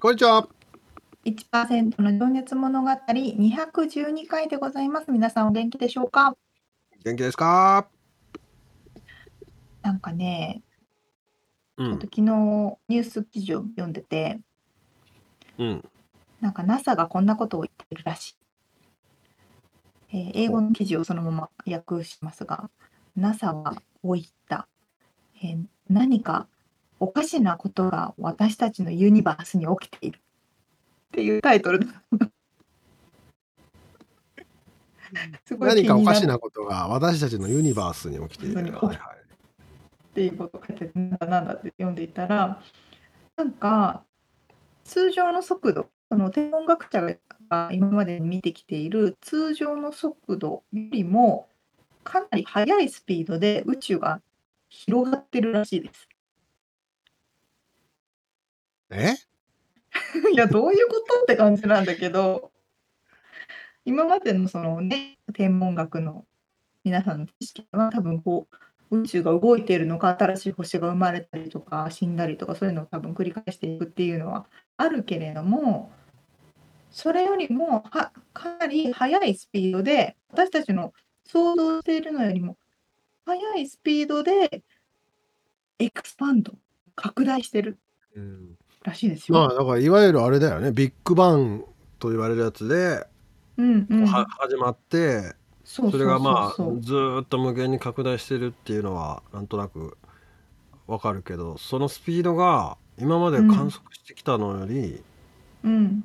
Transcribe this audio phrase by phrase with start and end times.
[0.00, 0.48] こんにちは。
[1.24, 5.10] 1%の情熱物語212回でございます。
[5.10, 6.36] 皆さんお元気でしょうか？
[7.04, 7.88] 元気ですか？
[9.82, 10.62] なんかね、
[11.76, 14.38] ちょっと昨日ニュース記事を読んでて、
[15.58, 15.84] うん。
[16.40, 18.36] なんか NASA がこんなことを言ってるらし
[20.12, 20.16] い。
[20.16, 22.70] えー英語の記事をそのまま訳しますが、
[23.16, 23.80] NASA はこ
[24.10, 24.68] う言った。
[25.42, 26.46] えー何か
[27.00, 30.18] おかしなことが私たちのユニバースに起きている。
[30.18, 31.80] っていうタイトル
[35.46, 38.56] すごい何かおかしなことが私たちのユニバースに起きている。
[38.56, 38.98] はいはい、っ
[40.14, 42.60] ていうことを書いてなんだなんだって読んでいたら
[43.36, 44.04] なんか
[44.84, 47.02] 通常の速度その天文学者
[47.48, 51.48] が今まで見てきている通常の速度よりも
[52.04, 54.20] かなり速いスピードで宇宙が
[54.68, 56.07] 広がってるらしいです。
[58.90, 59.14] え？
[60.32, 62.52] いや、どういうことって感じなんだけど、
[63.84, 66.26] 今までのそのね、天文学の
[66.84, 68.46] 皆さんの知識は多分こ
[68.90, 74.46] う、宇宙が動いているのか、新しい星が生まれたりとか、死んだりとか、そういうのを多分繰り返していくっていうのは
[74.76, 75.92] あるけれども、
[76.90, 80.92] それよりもはかなり速いスピードで、私たちの
[81.24, 82.56] 想像しているのよりも
[83.26, 84.62] 速いスピードで
[85.78, 86.54] エクスパンド、
[86.94, 87.78] 拡大してる。
[88.16, 89.38] うんらしいですよ。
[89.38, 90.72] まあだからいわゆるあれだよね。
[90.72, 91.64] ビッグバン
[91.98, 93.06] と言われるやつで、
[93.56, 95.34] うんうん、は始まって
[95.64, 99.98] それがまあずっと無限に拡大してるっていうのはなんとなく
[100.86, 105.02] わかるけどそのスピードが今まで観測してきたのより、
[105.64, 106.04] うん、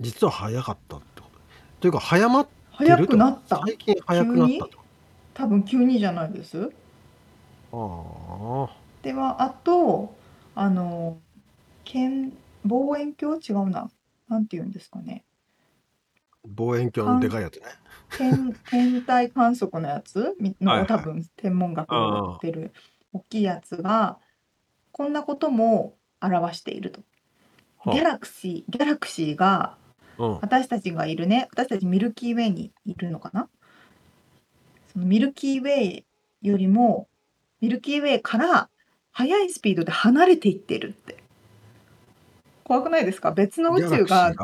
[0.00, 1.38] 実は速かったってこと。
[1.80, 2.46] というか早まっ
[2.78, 3.60] てる早くなった？
[3.64, 4.70] 最近早くなったと。
[5.34, 6.70] 多分急にじゃないです。
[7.70, 8.70] ああ
[9.02, 10.14] ではあと
[10.56, 11.18] あの
[12.64, 13.40] 望遠鏡？
[13.40, 13.90] 違うな。
[14.28, 15.24] なんて言うんですかね。
[16.46, 17.62] 望遠鏡のでかいやつね。
[18.16, 20.36] 天 天体観測のやつ？
[20.60, 22.72] の多分天文学が持ってる
[23.12, 24.18] 大きいやつが
[24.92, 27.02] こんなことも表していると。
[27.92, 29.76] ギャラクシーギャラクシーが
[30.18, 31.48] 私たちがいるね。
[31.52, 33.48] 私たちミルキーウェイにいるのかな？
[34.92, 36.04] そのミルキーウェイ
[36.42, 37.08] よりも
[37.60, 38.68] ミルキーウェイから
[39.12, 41.17] 速いスピードで離れていってるって
[42.68, 43.32] 怖くないですか？
[43.32, 44.34] 別の宇宙が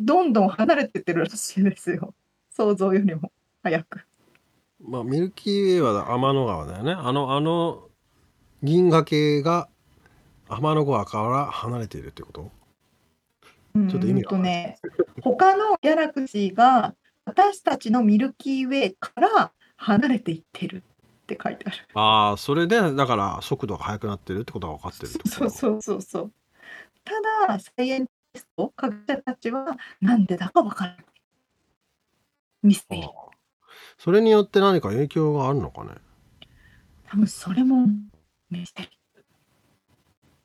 [0.00, 2.14] どんどん離れてってるらしいですよ。
[2.50, 3.30] 想像よりも
[3.62, 4.00] 早く。
[4.82, 6.92] まあ、ミルキーウェイは天の川だよね。
[6.92, 7.88] あの、あの
[8.62, 9.68] 銀河系が
[10.48, 12.50] 天の川から離れているってこと？
[13.90, 14.78] ちょっと意味が、ね、
[15.22, 16.94] 他のギャラクシーが
[17.26, 21.76] 私たちのミルキーウェイから離れていってるって書いてある。
[21.92, 26.32] ああ、それでだから速度が速くなってるってことが分かってるそうそうそうそう。
[27.06, 31.04] ただ、サイエンティスト、科学者たちは、なんでだかわからない。
[32.64, 33.08] ミステリー。
[33.96, 35.90] それによって何か影響があるのかね
[37.08, 37.86] 多分それも
[38.50, 38.90] ミステリー。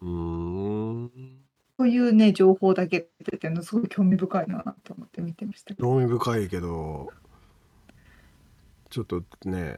[0.02, 1.42] うーん。
[1.78, 7.12] というね、情報だけ出てるの、すごい興味深いなと思って見てました興味深いけど、
[8.92, 9.78] ちょっとね、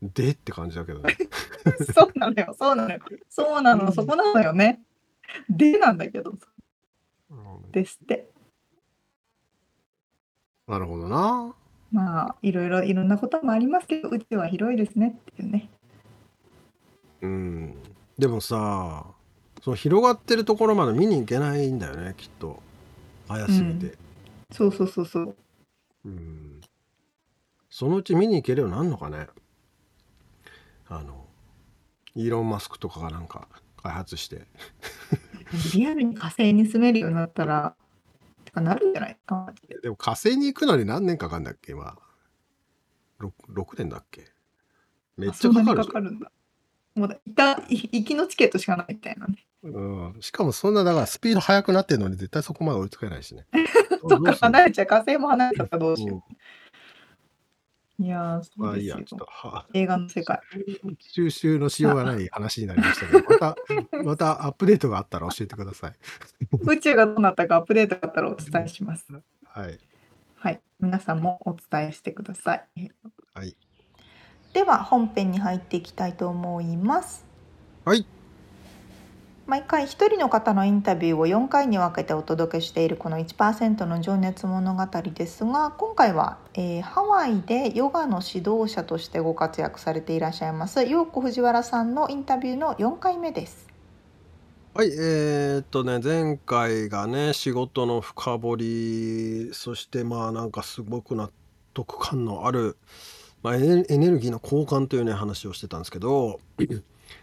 [0.00, 1.18] でって感じだけどね。
[1.94, 3.00] そうなのよ、そうなのよ。
[3.28, 4.80] そうなの、そこなのよね。
[5.48, 6.34] でなんだけど。
[7.72, 8.28] ですって。
[10.66, 11.54] なるほどな。
[11.92, 15.68] まあいろいろいろんなこともありますけど宇宙は広いですねっていうね。
[17.22, 17.74] うん。
[18.18, 19.06] でもさ
[19.62, 22.62] その広がってるところまで見に行けないんだよねきっと。
[23.28, 23.96] 早すぎて、うん、
[24.50, 25.36] そうそうそうそう。
[26.04, 26.60] うん。
[27.68, 29.28] そのうち見に行けるようになるのかね。
[30.88, 31.24] あの
[32.16, 33.48] イーロン・マスクとかがなんか
[33.80, 34.46] 開発して。
[35.74, 37.74] リアルに火星に住めるようになったら
[38.44, 41.96] とかなるんじゃないですかでも火星に行くのに何年かかるんだっけ今。
[43.20, 44.26] 6, 6年だっけ。
[45.16, 46.30] めっちゃかかるかかるんだ。
[46.94, 49.46] もうだいた行きのチケットしかないみたいなね。
[49.62, 53.46] うん、しかもそんなだからスピード速くなってるのに絶対そこまで追いつけないしね。
[54.08, 54.86] とか離れちゃう。
[54.86, 56.34] 火星も離れちゃったらどうしよう。
[58.00, 58.96] いやそうですよ。
[58.98, 59.04] いい
[59.82, 60.40] 映画の世界。
[60.98, 63.56] 収集のしようがない話になりましたけど、また、
[64.02, 65.94] またアップデートがあったら教えてください。
[66.64, 69.06] 宇宙がどうなったかアップデートがあったらお伝えします。
[69.44, 69.78] はい。
[70.34, 70.60] はい。
[70.80, 72.90] 皆さんもお伝えしてください。
[73.34, 73.54] はい。
[74.54, 77.26] では本編に入っていきたいと思います。
[77.84, 78.06] はい。
[79.50, 93.66] 毎回1人の方のインタビューを4回に分けてお届けしているこの1%の情熱物語ですが今回は、えー、ハワイでヨガの指導者としてご活躍されていらっしゃいます陽子藤原さんのインタビューの4回目です。
[94.72, 101.28] はい、えー、っとね、前回がね、仕事の深掘り、そしてまあなんかすごく納
[101.74, 102.76] 得感のある、
[103.42, 106.38] まあ、エネルギーの交換というね、話をしてたんですけど、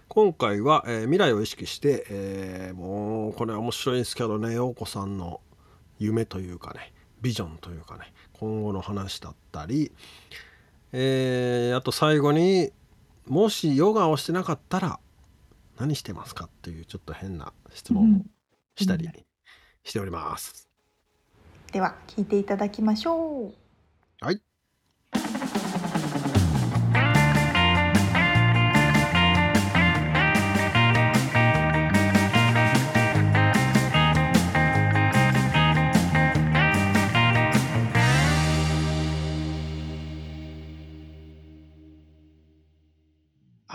[0.09, 5.41] 今回は、えー、未来を意識して、えー、もうこれ面白いんですけどね陽子さんの
[5.99, 9.91] 夢というかねビジョンというかね今後の話だったり、
[10.93, 12.71] えー、あと最後に
[13.25, 14.99] もしヨガをしてなかったら
[15.77, 18.21] 何してますかっていうちょっと変な質問を
[18.75, 19.09] したり
[19.83, 20.69] しております。
[21.67, 23.66] うん、では聞いていただきましょう。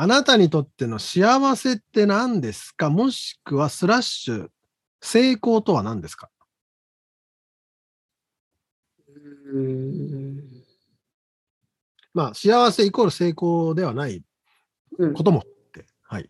[0.03, 2.91] あなたにとっての幸せって何ですか？
[2.91, 4.49] もしくはスラッシュ、
[5.01, 6.29] 成功とは何ですか？
[9.55, 10.43] うん
[12.15, 14.25] まあ、幸せイコール成功ではない
[15.15, 16.29] こともって、うん、はい。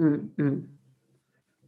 [0.00, 0.68] うんうん。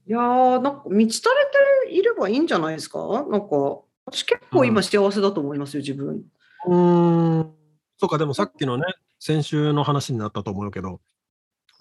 [0.06, 2.98] いやー、なんか満ち足れていればいいんじゃないですか？
[3.31, 6.22] なんか、私結構今幸せだと思いますよ、自分。
[6.66, 7.54] うん。
[7.96, 8.84] そうか、でもさっきのね、
[9.19, 11.00] 先週の話になったと思うけど、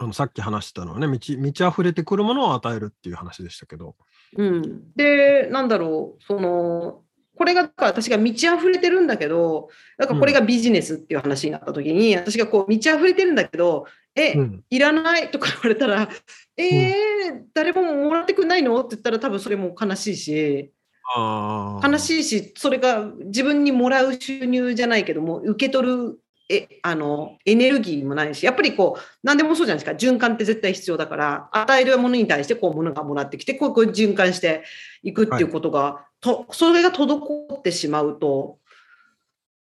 [0.01, 3.95] あのさっき話したのはね満ち満ち溢れてくるものを与えるっていう話でしたけど。
[4.37, 7.01] うん、でなんだろうその
[7.35, 16.09] これが私が満ち溢れてるんだけどだからこれがビジネスっていう話になった時に、うん、私がこう満ち溢れてるんだけど「え、うん、いらない」とか言われたら
[16.57, 20.71] 「えー、うん、誰ももらってくんないの?」って言ったら多分それも悲しいし。
[21.11, 26.19] 悲しいしそれが自分にもらう収入じゃないけども受け取る
[26.49, 34.63] えあのエネルギーもないしやっぱりこう何でもそうじゃないですか循環って絶対必要だから与えるものに対してこうものがもらってきてこうこう循環して
[35.03, 38.57] いくっていうことが、はい、とそれが滞ってしまうと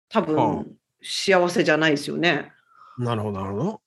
[0.08, 2.52] 多分幸せじゃないですよね。
[2.98, 3.80] なるほどなるほど。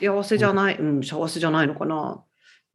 [0.00, 2.22] 幸せじゃない、うん、幸せじゃないのかな。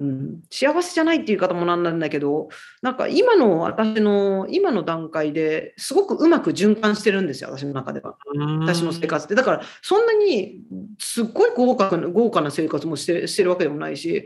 [0.01, 2.49] うん、幸せじゃないっていう言い方もなんなんだけど
[2.81, 8.17] なんか今の私の今の段階ですごくうまく循環してるんですよ私の中では。
[8.61, 9.35] 私の生活って。
[9.35, 10.61] だからそんなに
[10.97, 14.25] すっごい豪華な豪華な生活もしてしてるわけでもないし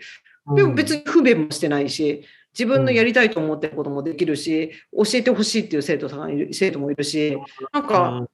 [0.55, 2.23] でも別に不便もしてないし
[2.53, 7.37] 自分のやりたいと思ってることもできるし教えてほしいっていう生徒さんがいる生徒もいるし
[7.73, 8.25] なんか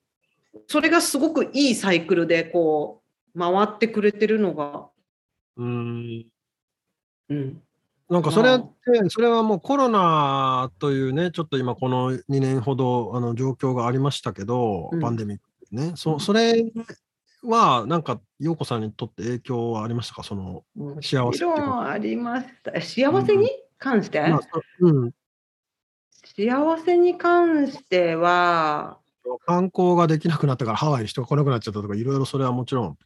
[0.67, 3.01] それがすごくいいサイクルでこ
[3.35, 4.89] う回ってくれてるのが
[5.57, 6.25] うん
[7.31, 7.61] うん。
[8.09, 15.93] なんかそれって、それはもうコロナというね、ちょっと今この2年ほどあの状況がありましたけど、うん、パンデミックね。
[15.95, 16.73] そそれ
[17.43, 20.23] はなんか陽子さんにとって影響はありましたか？
[20.23, 20.63] その
[21.01, 22.81] 幸せありました。
[22.81, 24.31] 幸せに関して、うん。
[24.31, 24.41] まあ
[24.81, 25.11] うん、
[26.35, 28.97] 幸せに関しては、
[29.45, 32.97] 観光ができなくなったからハワイに人が来なくなっちゃったとか、いろいろそれはもちろん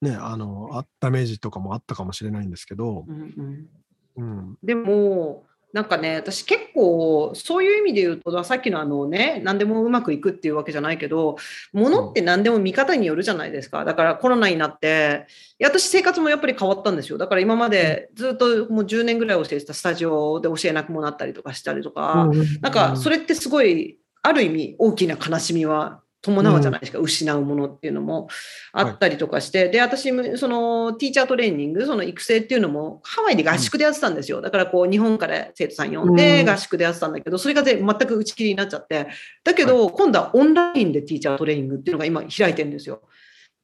[0.00, 3.68] ね、あのあダメージとかもあったかもしれないんですけど、うん
[4.16, 11.36] うん、でもなんかね私結構そういう意味で言うとさっきのあのね何でもうまくいくっていうわけじゃないけど
[11.72, 13.84] 物って何でも見方によるじゃないですか。
[13.84, 15.26] だからコロナになって
[15.58, 17.18] いや私生活もやっぱり変わったんですよ。
[17.18, 28.28] だから今までずっともう10年ぐらい教えてたスタジオで教えなくもなったりとかしたりとか、なんかそれってすごいある意味大きな悲しみは伴うじゃないですか、うん、失うものっていうのも。
[28.72, 39.06] あったりとかして、はい、で私その teacher training その育成っていうのもハワイで合宿でやってたんですよ、だからこう日本から生徒さん呼んで合宿でやってたんだけど、それが全く打ち切りになっちゃって。
[39.44, 43.02] だけど、今度はオンラインで teacher training っていうのが今開いてるんですよ。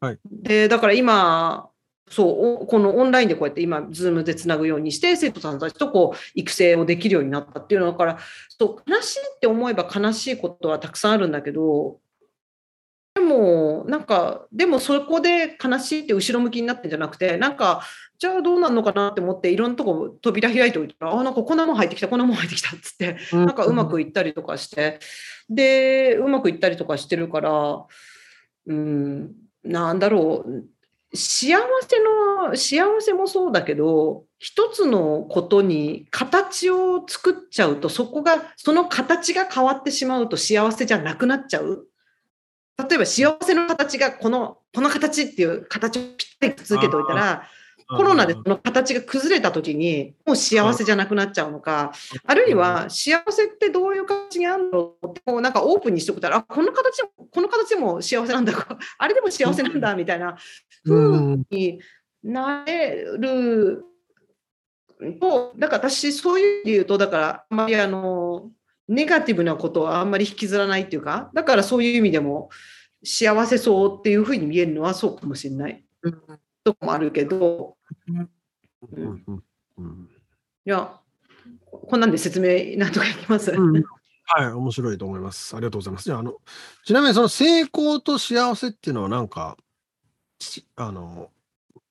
[0.00, 1.68] はい、でだから今
[2.10, 11.98] そう、このオンラインでこうやって今、 Zoom でつなぐようにして、生徒さんたちとこう育成をできるようになったっていうのだから、そう悲しいって思えば悲しいことはたくさんあるんだけど、
[13.14, 17.82] でも、なんか、でもそこで悲しいって後ろ向きになってんじゃなくて、なんか、
[18.18, 25.00] じゃあどうなるのかなって思って、いろんなとこ扉開いておいたら、あ、なんかこんなもん入ってきた、こんなもん入ってきたっつって、なんかうまくいったりとかして、
[25.48, 27.84] で、うまくいったりとかしてるから、
[28.66, 29.32] うん、
[29.64, 30.64] なんだろう、
[31.16, 31.56] 幸
[31.88, 31.98] せ
[32.44, 41.86] の、幸せもそうだけど、一つのことに形を作っちゃうと、そこが、その形が変わってしまうと幸せじゃなくなっちゃう。
[42.88, 47.48] 例えば幸せの形がこの、この形っていう形をぴったり続けておいたら、
[47.96, 51.92] コロナでその形が崩れた時に、もう幸せじゃなくなっちゃうのか、
[52.24, 58.52] あるいは幸せってどういう形にあるのって、なんかオープンにしておくたら、あ、この形も、この形も幸せなんだ、
[58.98, 60.36] あれでも幸せなんだ、みたいな
[60.84, 61.80] 風に
[62.22, 63.84] なれる
[65.20, 68.50] と、だから私、そういう意味で言うと、だから、あんまりあの、
[68.90, 72.50] ネガティブなことはあんまり引きずらないっていうか、だからそういう意味でも
[73.04, 75.84] 幸せそうっていうふうに見えるのはそうかもしれない。
[76.02, 76.12] うん、
[76.64, 77.76] とこもあるけど、
[78.08, 78.28] うん、
[79.78, 80.08] うん、
[80.66, 80.92] いや、
[81.70, 83.52] こんなんで説明なんとかいきます？
[83.52, 83.84] うん、
[84.24, 85.54] はい、面白いと思います。
[85.54, 86.04] ありがとうございます。
[86.04, 86.34] じゃあ、あの、
[86.84, 89.56] ちなみにその成功と幸せっていうのはなんか、
[90.74, 91.30] あの、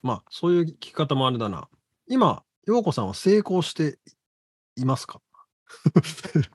[0.02, 1.70] まあ、そういう聞き方もあれだな。
[2.10, 4.00] 今、陽子さんは成功して
[4.76, 5.22] いますか？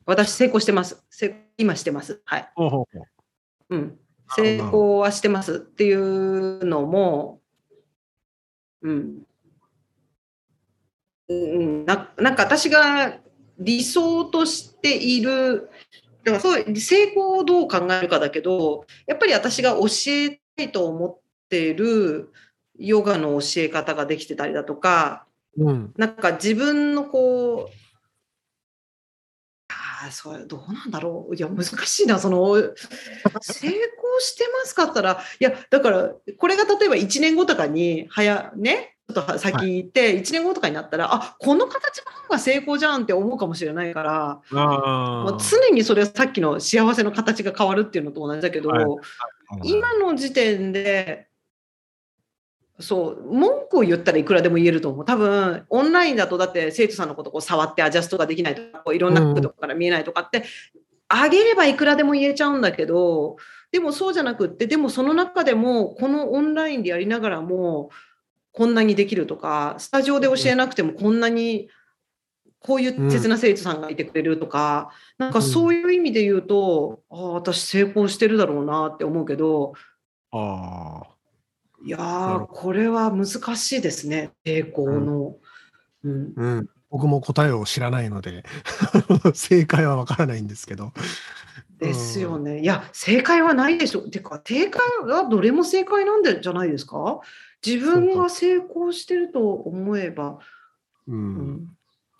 [0.06, 1.02] 私、成功してます。
[1.56, 2.20] 今してます。
[2.24, 2.50] はい。
[2.54, 3.04] ほうほうほ
[3.70, 3.98] ううん。
[4.36, 7.40] 成功はしてますっていうのも、
[8.82, 9.22] うん。
[11.28, 13.18] うん、ななんか私が
[13.58, 15.70] 理想としている、
[16.22, 21.18] だからそう成功をどう考えるかだけど、やっぱり私が教えたいと思っ
[21.48, 22.32] てる
[22.78, 27.83] ヨガの教え方ができてたりだとか、うん、なんか自分のこう、
[30.06, 31.34] あそれどうなんだろう。
[31.34, 33.74] いや難しいなその成功
[34.20, 35.20] してますかったら。
[35.40, 48.84] いやだからこれが例えば1年後とかに早ねちょっと先行って1年後とかになったら、はい、あこの形の方が成功じゃんって思うかもしれないからあ常にそれはさっきの幸せの形が変わるっていうのと同じだけど、はい。
[48.84, 48.94] は
[49.62, 51.28] い、今の時点で
[52.80, 55.04] そう文句を言ったらいくらでも言えると思う。
[55.04, 60.44] 多分オンラインだとだって生徒さんのことこう触ってアジャストができないとかこういろんな角度から見えないとかって、
[61.08, 63.36] あげればいくらでも言えちゃうんだけど
[63.70, 67.90] でもそうじゃなくってでもその中でもこのオンラインでやりながらも
[68.52, 71.68] こんなにできるとかスタジオで教えなくてもこんなに
[72.60, 79.74] こういう切な生徒さんがいてくれるとか、うん、なんかそういう意味で言うと、ああ私成功してるだろうなって思うけど
[80.32, 81.02] あ
[81.84, 83.26] いやこれは難
[83.56, 85.36] しいですね、成功の。
[86.02, 88.44] うん、うん、僕も答えを知らないので
[89.34, 90.92] 正解はわからないんですけど。
[91.78, 92.60] ですよね。
[92.60, 94.08] いや、正解はないでしょ。
[94.08, 97.20] てか、正解はどれも正解なんでじゃないですか？
[97.64, 100.38] 自分が成功してると思えば。
[101.06, 101.68] うん、うん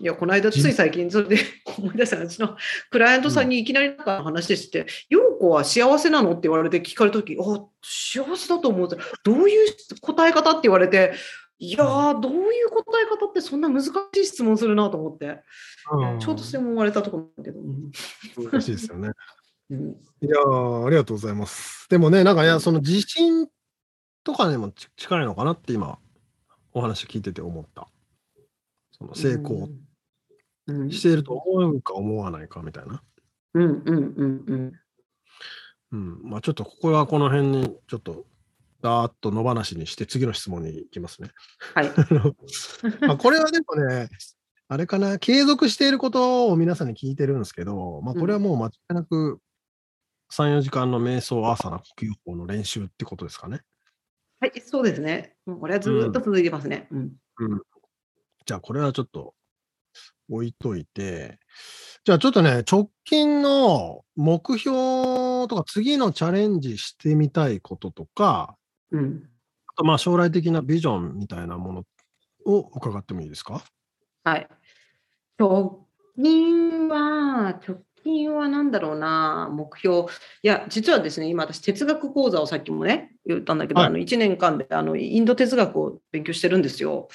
[0.05, 1.39] いや、この間、つい最近、それで
[1.79, 2.59] 思い出したうちの
[2.91, 6.33] クライアントさんにいきなりなんか話でして、陽、う、子、ん、は幸せなの？
[6.33, 8.89] って言われて聞かれたとき、あ、幸せだと思う
[9.25, 11.15] どういう答え方って言われて、
[11.59, 15.43] いやー、どういう答え方ってそんな難しい質問するなと思って、
[15.91, 17.61] うん、ちょうどそれも言われたところだけど。
[18.51, 19.11] 難しいですよね。
[19.71, 19.89] うん、
[20.21, 20.37] いや
[20.85, 21.89] ありがとうございます。
[21.89, 23.49] でもね、なんか、いや、その自信
[24.23, 25.99] とかにも近いのかなって今、
[26.75, 27.89] お話聞いてて思った。
[28.97, 29.69] その成功
[30.91, 33.03] していると思うか思わないかみたいな。
[33.55, 34.73] うんうんうんうん。
[35.93, 38.25] うん、まあちょっとここはこの辺にちょっと
[38.83, 41.31] だーっと野放しにして次の質問に行きますね。
[41.75, 41.91] はい。
[43.07, 44.09] まあこれはでもね、
[44.69, 49.41] あれかな、継続していることを皆さんに聞いてるんですけど、まあこれはもう間違いなく
[50.33, 53.63] 3、4時間の瞑想、朝の呼吸法の練習ってことですかね。
[54.41, 55.37] はい、そうですね。
[55.47, 56.89] もうこれはずっと続いてますね。
[56.91, 57.13] うん。
[57.39, 57.63] うん、
[58.45, 59.35] じゃあ、これはちょっと
[60.31, 61.39] 置いといて、
[62.05, 64.77] じゃあちょっとね、直近の目標
[65.49, 68.57] とか、次のチャレンジしてみたいこととか、
[68.91, 69.29] うん、
[69.67, 71.85] あとまあ将来的なビジョンみたいなもの
[72.47, 73.63] を伺ってもいいですか？
[74.25, 74.49] はい。
[75.39, 80.03] 直近は、直近は何だろうな、目標。
[80.43, 87.09] いや、実はですね、今私、哲学講座をさっきもね、言ったんだけど、はい、あの1年間であのインド哲学を勉強してるんですよ。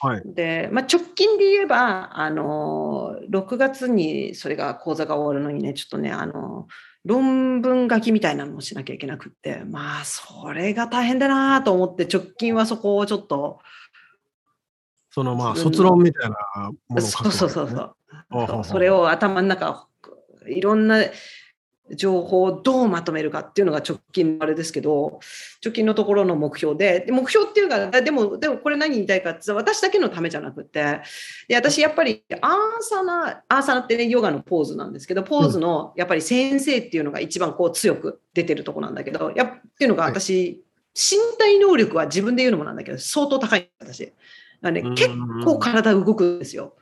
[0.00, 6.66] はい、で、まあ、直近で言えば、あの、6月にそれが講座が終わるのにね、ちょっとね、あの、
[7.04, 13.60] 論文書きみたいなのをしなきゃいけなくって、まあ、それが大変だなと思って、直近はそこをちょっと、
[15.10, 17.94] そのまあ、卒論みたいなものを書く、ね、そうそうそう
[18.30, 18.64] そう。
[18.64, 19.86] それを頭の中、
[20.46, 21.04] いろんな
[21.94, 25.20] 情報をどうまとめるかっていうのが直近のあれですけど、
[25.64, 31.00] 直近のところの目標で、目標っていうか、でも、でもこれ何言いたいかって私だけのためじゃなくて、
[31.48, 40.62] で私やっぱりアーサナ、アーサナってね、ヨガのポーズなんですけど、ポーズのやっぱり先生っていうのが一番こう強く出てるとこなんだけど、やっていうのが私、
[40.94, 44.12] 身体能力は自分で言うのもなんだけど、相当高い私。
[44.62, 45.08] ね、結
[45.44, 46.76] 構体動くんですよ。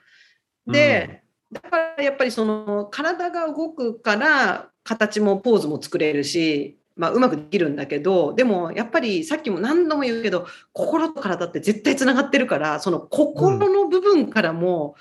[0.67, 14.95] で、だからやっぱりその体が動くから形もポーズも作れるし、まあ、うまくできるんだけどでもやっぱりさっきも何度も言うけど心と体って絶対つながってるからその心の部分からも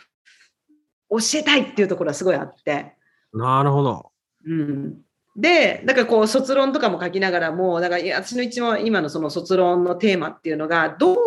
[1.10, 2.94] 教えたいっていうところはすごいあって。
[3.34, 4.12] なるほど。
[4.46, 4.98] うん、
[5.36, 11.18] でだからこう卒論とかも書きながらもだから私の一番今のその卒論のテーマっていうのがどう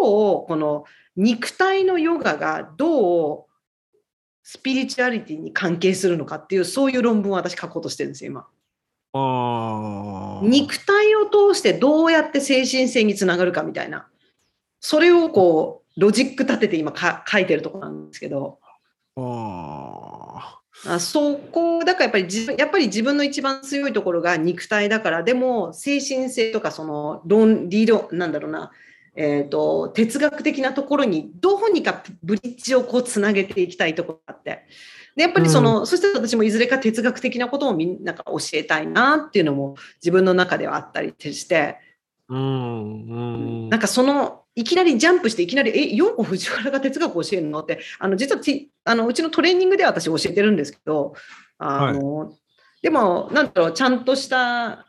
[0.47, 0.85] この
[1.17, 3.50] 肉体のヨガがどう
[4.43, 8.47] スピリチュアリティに関係するのかっていうそういう論文を私書こうとしてるんですよ今。
[10.43, 14.07] 肉体を通してどうやって精神性につながるかみたいな
[14.79, 16.95] それをこうロジック立てて今
[17.27, 18.59] 書いてるとこなんですけど。
[20.87, 28.71] あそこだからやっぱり自分やっぱり自分の一番強いところが肉体だからでも精神性とかその論理論なんだろうな
[29.15, 34.67] えーと、哲学的なところにどうにかブリッジをこうつなげていきたいところがあって。
[35.17, 41.79] でやっぱりその、うん、そして私もいずれか哲学的なことをみんなが教えたいなっていうのも自分の中ではあったりして、
[42.29, 48.41] うんうん、なんかそのいきなりジャンプしていきなり「え陽子藤原が哲学を教えるの?」ってあの実は
[48.85, 51.15] あのうちのトレーニングでは私教えてるんですけど
[51.59, 52.29] あの、はい、
[52.83, 54.87] でもなんだろうちゃんとした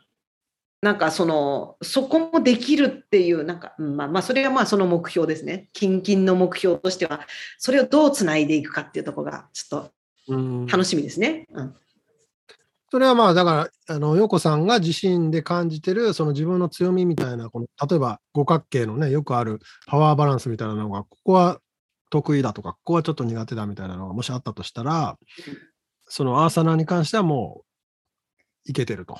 [0.82, 7.20] なんかそのそこもできるっていうなんか、まあ、まあそれがまあその目標ですね近々の目標としては
[7.58, 9.92] それをどうつないでいくかっていうところがちょっ
[10.26, 11.46] と楽しみですね。
[11.52, 11.74] うん、
[12.90, 21.60] それはまあだからあの陽子さんが自身で感じてるその自分の強みみたいなこの例えば五角形のねよくあるパワーバランスみたいなのがここは
[22.10, 25.16] 得意だとかここはちょっと苦手だみたいなのがもしあったとしたら
[26.06, 27.62] そのアーサナに関してはも
[28.66, 29.16] ういけてると。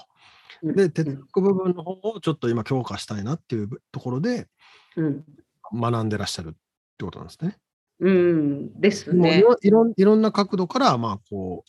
[0.62, 4.48] で、哲学部分の方をちょっと今強化したいなっていうところで、
[5.72, 6.52] 学んでらっしゃるっ
[6.98, 7.58] てことなんですね。
[8.00, 9.38] うん、ですね。
[9.62, 11.64] いろいろんな角度から、まあこ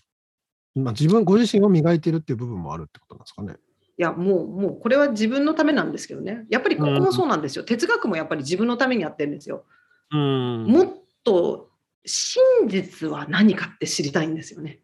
[0.75, 3.56] う、まあ、自分ご自身を磨いてるっていう部分もあるってことなんですかね。
[3.95, 9.65] いやもうもうこれは自分のためなんですけどねやっぱりここもそうなんですよ、うん、哲学もやっぱり自分のためにやってるんですよ。
[10.12, 11.69] うん、もっと
[12.06, 14.79] 真実は何かって知りたいんですよね。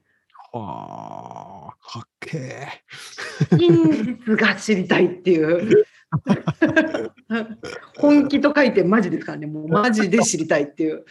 [0.52, 2.68] はあ、かっけえ。
[3.58, 5.86] 真実が知りたいっていう。
[7.98, 11.06] 本気と書いてマジですからね、もうマジで知りたいっていう。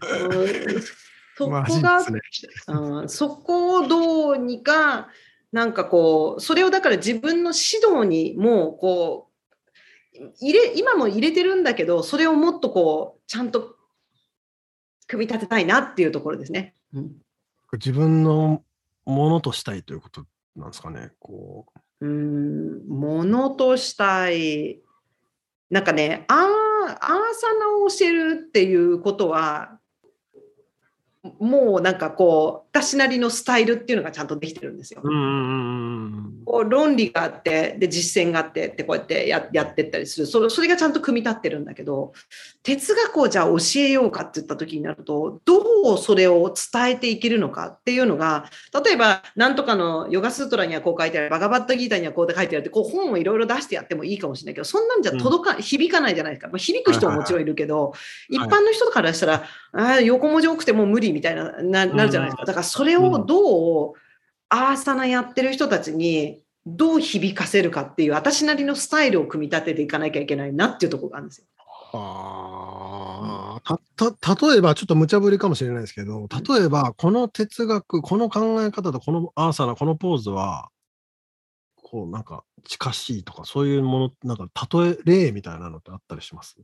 [1.36, 1.64] そこが、
[2.10, 2.20] ね、
[2.68, 5.08] うん、そこをどうにか、
[5.52, 9.30] なんかこう、それをだから自分の指導にもこ
[10.14, 13.76] う、入れ今も入れてるんだけど、それをもっとこう、ちゃんと
[15.06, 16.74] 組み立てたいなっていうところですね。
[16.92, 17.12] うん、
[17.72, 18.62] 自分の
[19.04, 20.24] ものとしたいということ
[20.56, 21.12] なんですかね。
[21.18, 21.66] こ
[22.00, 22.06] う。
[22.06, 24.80] うん、ものとしたい。
[25.70, 26.98] なんかね、あー、アー
[27.34, 29.78] サナを教えるっていうことは、
[31.38, 35.02] もうなんかこう私なりのスタイルっていうのがちゃんとできてるんですよ。
[35.02, 40.26] こう論理があってで実践があってってこうやってややってったりする。
[40.26, 42.12] それそれがちゃんと組み立ってるんだけど
[42.62, 48.44] 哲学をじゃあ教えようかって言った時になるとどうそれを伝えていけるのかっていうのが
[48.84, 57.92] 例えば何とかのヨガスートラにはこう書いてあるバガバットギータにはこうで書いてあるってこう本をいろいろ出してやってもいいかもしれないけどそんなんじゃ届か、うん、響かないじゃないですか、まあ、響く人はもちろんいるけど、
[58.28, 62.44] 一般の人からしたら、はい、あ横文字多くてもう無理みたいなななるじゃないですか。
[62.44, 63.94] だからそれをどう、
[64.48, 71.46] アーサナやってる人たちにどう響かせるかっていう私なりのスタイルを組み立てていかなきゃいけないなっていうところがあるんですよ。
[71.92, 73.60] あ。
[73.62, 80.70] たた例えばちょっと無茶ぶりかもしれないですけど例えばこの哲学この考え方とこのアーサナこのポーズは
[81.76, 86.56] こうなんか近しいとかそういうものなんか例え例みたいなのってあったりします？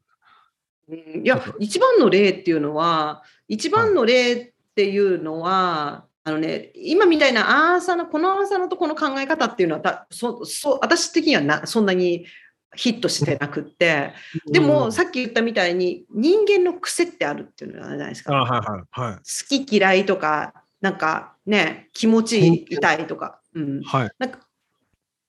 [0.89, 12.27] いや一番の例っていうのは一番の例っていうのは、あのね、今みたいなアーサナ、このアーサナとこの考え方っていうのはそそ私的にはなそんなに
[12.75, 14.13] ヒットしてなくって、
[14.45, 18.35] でも、さっき言ったみたいに人間の癖ってあるっていうのじゃないですか。
[18.35, 23.41] はいはいはい、好き嫌いとか、なんかね、気持ち痛いとか。
[23.55, 24.41] うん、はい、なんか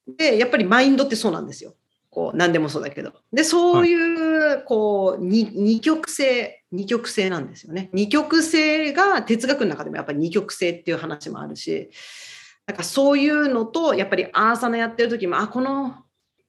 [0.09, 1.73] で、やっぱりマインドってそうなんですよ。
[2.17, 3.13] こう何でもそうだけど。
[3.31, 7.91] で、そういう、はい、こう二、二極性、二極性なんですよね。
[7.93, 11.91] 二極性が哲学の中でもやっぱり二極性っていう話もあるし、
[12.65, 15.93] なんかそういうのと、やっぱりアーサナやってる時も、あ、この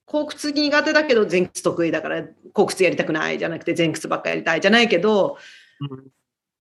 [0.07, 5.37] 後屈苦手だけど前屈得意だから後屈やりたくないじゃなくて前屈ばっかやりたいじゃないけど、
[5.81, 6.07] うん、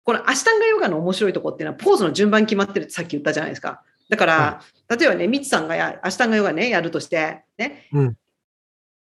[0.04, 3.84] このアシタンガヨガの面白いとこっていうのはポーズの順番決まってるってさっき言ったじゃないですか。
[4.10, 8.18] だから、例えばね、ミツさんがやアシタンガヨガね、やるとして、ね、うん、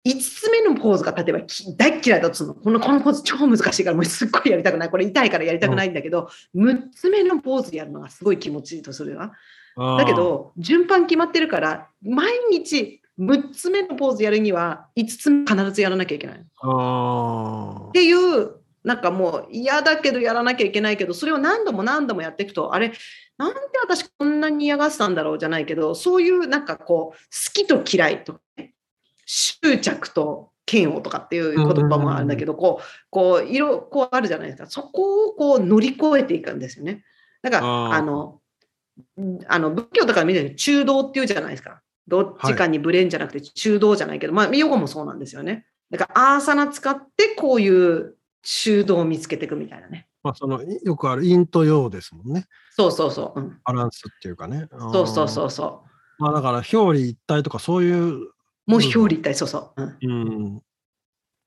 [0.04, 1.40] 5つ目のポーズが例えば
[1.76, 2.54] 大嫌いだとするの。
[2.54, 4.90] このこのポーズ超難しいからもうすっごいやりたくない。
[4.90, 9.32] これ痛いからやりたくないんだけど、うん、6つ目のポーズやるのがすごい気持ちいいとするわ。
[9.76, 16.36] だけど、順番決まってるから、毎日6つ目のポーズやるには5つ目必ずやらなきゃいけない。
[16.36, 22.92] っていうなんかもう嫌だけどやらなきゃいけないけどそれを何度も何度もやっていくとあれ
[23.38, 28.71] なんで私こんなに嫌がってたんだろうじゃないけどそういうなんかこう好きと嫌いとか、ね、
[29.34, 37.02] 執着と嫌悪とかっていう言葉もあるんだけど、こうこう色こうあるじゃないですかそこをこう乗り越えていくんですよね。
[37.40, 38.40] だからあの
[39.48, 41.80] あの仏教とか見て中道っていうじゃないですか。
[42.08, 45.66] どっちかにブレんじゃなくて中道じゃないけど、はい、まあ、ヨガもそうなんですよね。
[45.90, 50.08] だから、アーサナ使ってこういう中道を見つけていくみたいなね。
[50.22, 52.46] まあ、そのよくある陰と陽ですもんね。
[52.76, 53.40] そうそうそう。
[53.40, 54.68] うん、バランスっていうかね。
[54.92, 55.84] そうそうそうそ
[56.18, 56.22] う。
[56.22, 58.31] まあ、だから表裏一体とかそういう。
[58.66, 59.82] もう表裏一体、そうそう。
[59.82, 59.96] うん。
[60.02, 60.14] う
[60.56, 60.62] ん、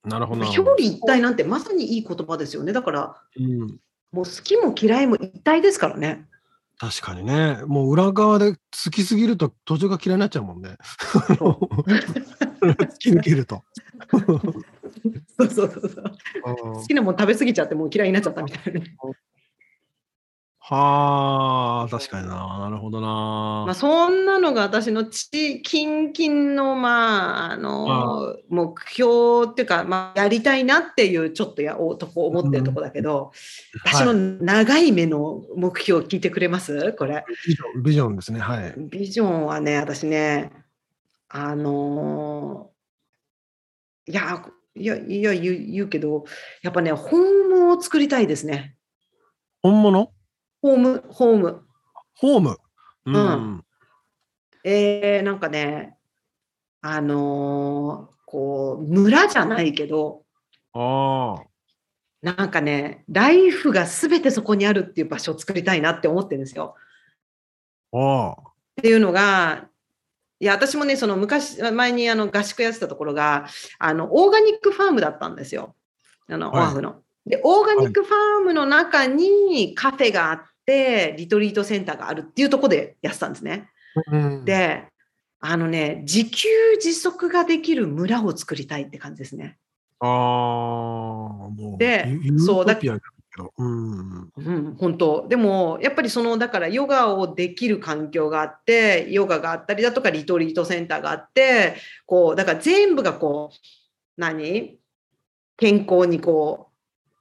[0.04, 0.45] なるほど。
[0.45, 2.73] 表裏一体なんてまさにいい言葉ですよね。
[2.73, 3.60] だから、うん、
[4.12, 6.28] もう好きも嫌いも一体ですからね。
[6.78, 7.62] 確かにね。
[7.65, 8.60] もう裏側で好
[8.91, 10.75] きすぎると途中が嫌いになっちゃうもんね。
[10.99, 13.63] 突 き抜けると。
[14.12, 16.04] そうそうそうそう。
[16.73, 18.95] 好きなもん食べ過ぎちゃってもう嫌いになっちゃったみたいな、ね。
[20.67, 22.58] はあ、確かにな。
[22.60, 23.08] なるほどな。
[23.08, 33.32] まあ、そんなのが私のち、キンキンの、まあ、あの、目標っていうか、まあ、やりたいなっていう、ちょっとや、おとこ思ってるとこだけど、
[33.75, 36.93] うん、私の長い目の目標聞いてくれます？
[36.93, 37.23] これ。
[37.45, 38.39] ビジョン、ビジョンですね。
[38.39, 38.73] はい。
[38.75, 40.51] ビジョンはね、私ね、
[41.30, 44.43] あのー、いや、
[44.75, 46.25] いや、いや言う、言うけど、
[46.63, 48.75] やっぱね、本物を作りたいですね。
[49.62, 50.12] 本物？
[50.65, 51.62] ホーム、ホーム。
[52.15, 52.58] ホーム。
[53.06, 53.15] うん。
[53.15, 53.65] うん、
[54.63, 55.95] えー、なんかね、
[56.82, 60.23] あのー、こう、村じゃないけど、
[60.73, 61.36] あ
[62.23, 66.73] なんかね、ライフがすべてそこにあるっていう場所を作りたいなって思ってるんですよ。
[67.93, 69.67] あっていうのが、
[70.39, 73.45] いや、私もね、その昔、前にあの合宿やってたところが、
[73.78, 75.75] あの、オーガニックファームだったんですよ。
[76.28, 77.04] あの、はい、オアフの。
[77.28, 83.69] で、オーガニックファームの中にカフェがあって、ってリトリートセンターがあるっていうとこでやってたんですね。
[84.12, 84.86] うん、で
[85.39, 89.58] あのね自給自足ができる村を作りたいって感じですね。
[89.99, 92.99] ああもうでそうだけど、
[93.58, 95.28] うん、うん、本当。
[95.28, 101.75] でもやっぱりそのだからヨガをできる環境があってヨガがあったりだとかリトリートセンターがあって
[102.06, 103.58] こうだから全部がこう
[104.17, 104.78] 何？
[105.58, 106.69] 健康にこ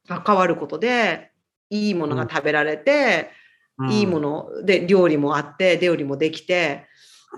[0.04, 1.30] う関わることで
[1.74, 3.30] いいものが食べられて、
[3.78, 6.86] うん、いいもので料理もあって料理もできて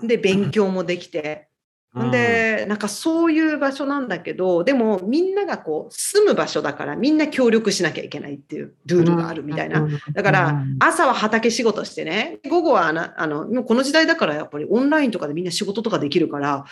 [0.03, 1.47] で勉強もできて、
[1.95, 9.87] うん、でなんかそういう場所なんだけどでもみんながこう住む場所だからみんな協力しなきゃいけないっていうルールがあるみたいな。
[10.13, 16.65] だから朝は畑仕事してね午後はあのあのこの時代だからやっぱりオンラインとかでみんな仕事とかできるから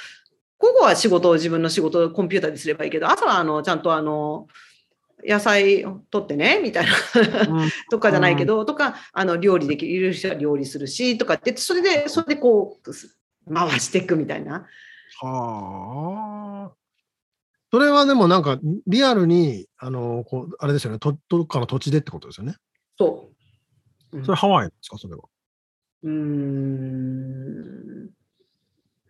[0.60, 4.48] 午後は仕事を自分の仕事をコンピューターですればいいけど朝はあのちゃんとあの
[5.28, 6.92] 野菜取ってねみたいな
[7.90, 14.66] とかじゃないけど、うん、とかあの料理できる人は料理するしとかってそれでそれでこう回していくみたいな。
[15.22, 16.76] はあ。
[17.72, 22.56] それはでもなんかリアルにあのこうあれですよねとどっかの土地でってことですよね？
[22.98, 23.30] そ
[24.14, 24.18] う。
[24.18, 24.98] うん、それハワイですか？
[24.98, 25.24] それは。
[26.04, 28.10] うん。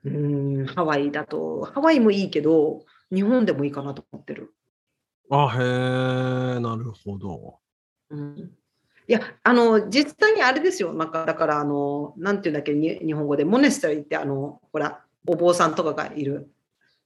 [0.05, 4.53] うんハワイだとハワイもいいけど日本でもいいかなと思ってる。
[5.29, 7.59] あ、へえ、なるほど。
[8.09, 8.51] うん。
[9.07, 10.93] いや、あの、実際にあれですよ。
[10.93, 16.49] なんか、だから、あの、なんていうんだっけ、に日本語で、モネスタリーって、あの、ほら、お坊さんとかがいる、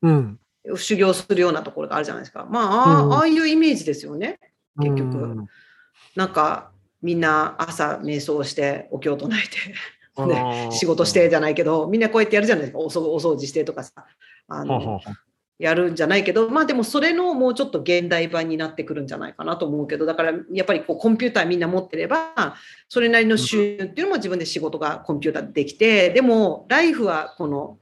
[0.01, 0.39] うん。
[0.75, 2.45] 修行するようなところがあるじゃないですか。
[2.49, 4.39] まあ、あうんああいうイメージですよね、
[4.77, 5.17] 結局。
[5.17, 5.47] ん。
[6.15, 9.73] なんか、みんな朝瞑想してお経を唱えて、
[10.25, 12.79] ね、仕事してじゃないけど、みんなこうやってやるじゃないですか。
[12.79, 14.05] おお掃除してとかさ。
[14.51, 14.99] あの
[15.59, 22.55] やるんじゃないけど、まあでもそれのもうちょっと現代版になってくるんじゃないかなと思うけど、だからやっぱりこうコンピューターみんな持ってれば、
[22.87, 27.77] それなりの収入っていうのも自分で仕事がコンピューターでできて、でもライフはこの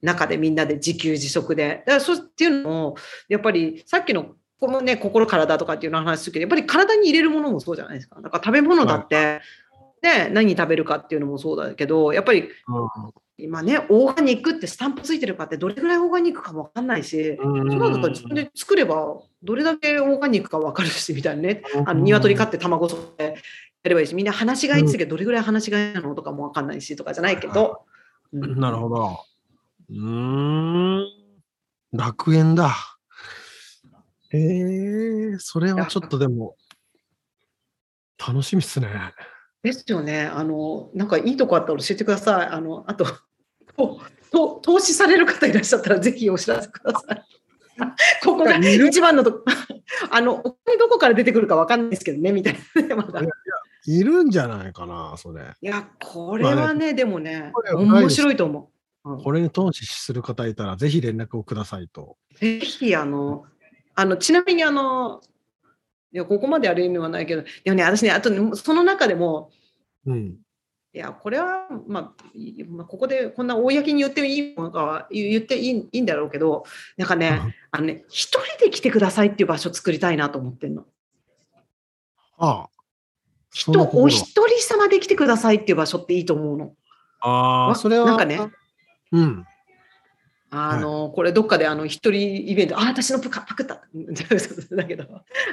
[0.00, 1.82] 中でみんなで自給自足で。
[1.86, 2.96] だからそうっていうのも、
[3.28, 8.20] やっぱりさっきのこのね、心体とかっていうの話するけど、やっぱり体に入れるものもそうじゃないですか。
[8.20, 9.40] だから食べ物だって、
[10.02, 12.48] ね、何食べるかっていうのもそうだけど、やっぱり、
[13.42, 27.84] 今ね、オーガニックってスタンプついてるかってどれぐらいオーガニックかもわかんないし、そうだったら自分で作ればどれだけオーガニックかわかるし、みたいなね、あの鶏飼って卵育てやればいいし、みんな話し飼いってけど、どれぐらい話し飼いなのとかもわかんないしとかじゃないけど。
[28.32, 29.18] なるほど。
[29.90, 31.06] うん、
[31.92, 32.74] 楽園だ。
[34.30, 36.56] へえー、それはちょっとでも、
[38.18, 38.88] 楽しみっすね。
[39.62, 40.22] ですよね。
[40.22, 42.46] あの、なんかいいとこあったら教えてください。
[42.46, 43.06] あの、あと、
[44.30, 47.24] と投資される方いらっしゃったら、ぜひお知らせください。
[48.22, 49.44] ここが一番のと
[50.10, 52.56] あの、お金どこから出てくるかわかんないですけどね、みたい
[52.88, 53.22] な、まだ。
[53.86, 55.42] いるんじゃないかな、それ。
[55.60, 58.70] いや、これはね、でもね、面白いと思
[59.04, 59.22] う。
[59.22, 62.18] これに投資する方いたら、ぜひ連絡をくださいと。
[62.34, 63.46] ぜひ、あの、
[63.94, 65.22] あのちなみにあの、
[66.12, 69.50] いや、ここまである意味はないけど、でもね、私ね、あと、ね、その中でも、
[70.06, 70.36] うん、
[70.92, 72.14] いや、これは、ま
[72.80, 76.64] あ、ここでこんな公に言っていいものか言っていいいいんだろうけど、
[76.96, 80.84] なんかね、あのね、一人で来てくださいっていう場所を作りたいなと思ってんの。
[82.38, 82.68] ああ。
[83.52, 86.74] 人、お一人様で来てくださいっていう場所っていいと思うの。
[87.20, 88.06] ああ、それは。
[88.06, 88.40] なんかね、
[89.12, 89.46] うん。
[90.50, 93.82] あの、はい、これどっかであの一人イベント、あ、私のパパクった。
[94.74, 95.04] だけど、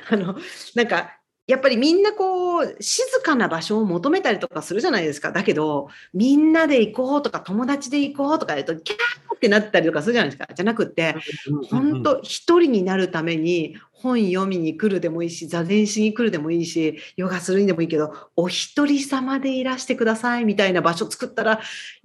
[0.10, 0.36] あの、
[0.76, 5.32] なんか、やっぱりみんなこう、静かな場所を求めたりとかするじゃないですか。
[5.32, 10.54] だけど、みんなで行こうとか、友達で行こうとか言うと、キャーってなったりとかするじゃないですか。
[10.54, 11.16] じゃなくて、
[11.70, 21.62] 本当一人になるために本読みに来るでもいいし、座禅しに来るでもいいし、ヨガするにでもいいけど、お一人様でいらしてくださいみたいな場所作ったら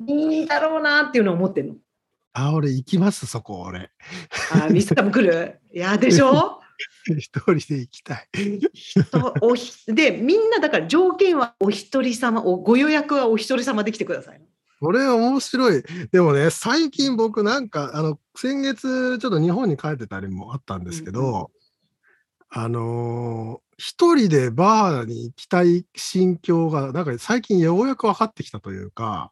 [0.06, 1.74] いいだろうなっていうのを思ってるの。
[2.34, 3.90] あ、俺行きます、そこ、俺。
[4.52, 5.58] あ、ミスターも来る？
[5.74, 6.61] いや、でしょ？
[7.18, 8.28] 一人で行きたい。
[9.40, 9.54] お
[9.92, 14.40] で、みんなだから条件はお一人様、おご予約はお一人様で来てください。
[14.80, 15.84] これ面白い。
[16.10, 21.52] でもね、最近僕なんか、あの、先月ちょっと日本に帰ってたりもあったんですけど、
[22.54, 29.30] うん、あのー、一人でバーに行きたい心境が、なんか最近ようやく分かってきたというか、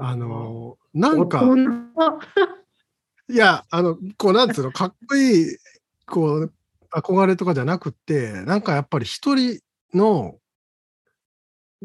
[0.00, 1.44] あのー、なんか、
[3.30, 5.56] いや、あの、こう、なんつうの、かっこいい、
[6.06, 6.52] こう、
[6.92, 9.60] 憧れとかじゃなくて、なんかやっぱり一人
[9.92, 10.38] の、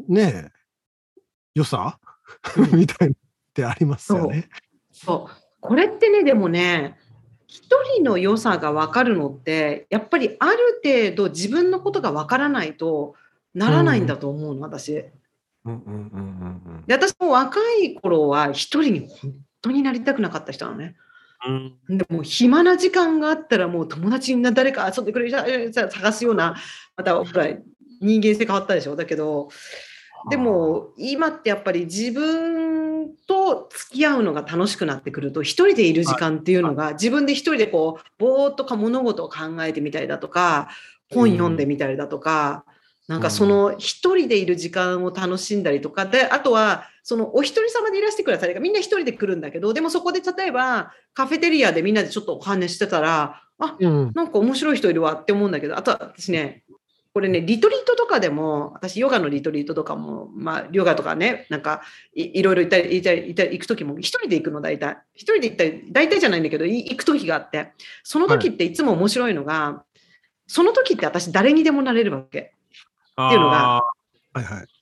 [0.08, 1.22] ねえ、
[1.56, 2.00] 良さ？
[2.74, 3.18] みたいなっ
[3.54, 4.50] てありますよね。
[4.92, 6.98] そうこれってね、でもね、
[7.48, 13.16] 一人の良さが分かるのって、やっぱりある程度自分のことが分からないと
[13.54, 14.94] ならないんだと思うの、私。
[14.94, 15.12] で
[16.90, 20.96] 私も若い頃は一人に本当になりたくなかった人なのね。
[21.48, 26.58] うん、でも暇な時間があったらもう友達に誰か遊んでくれる探すような
[26.98, 27.48] またほら
[28.02, 28.96] 人間性変わったでしょ。
[28.96, 29.50] だけど
[30.30, 40.70] でも今ってやっぱり自分と付き合うのが楽しくなってくると一人でいる時間っていうのが自分で一人でこうぼーっとか物事を考えてみたりだとか
[41.10, 42.66] 本読んでみたりだとか、
[43.08, 56.62] なんかその一人でいる時間を楽しんだりとかであとはそのお一人様でいらしてくださいみんな一人で来るんだけどでもそこで例えばカフェテリアでみんなでちょっとお話してたらあ、なんか面白い人いるわって思うんだけどあとは私ね
[57.12, 61.82] これね、リトリートとかでも、私、ヨガのリトリートとかも、まあ、ヨガとかね、なんか
[62.14, 65.00] い、いろいろ行ったり、行ったり、行ったり行くときも、一人で行くの、大体。
[65.16, 70.02] 一人で行ったり、大体じゃないんだけど、行くときがあって、その時っていつも面白いのが、はい、
[70.46, 72.40] その時って私、誰にでもなれるわけ。
[72.40, 73.82] っていうのが、
[74.34, 74.79] はいはい。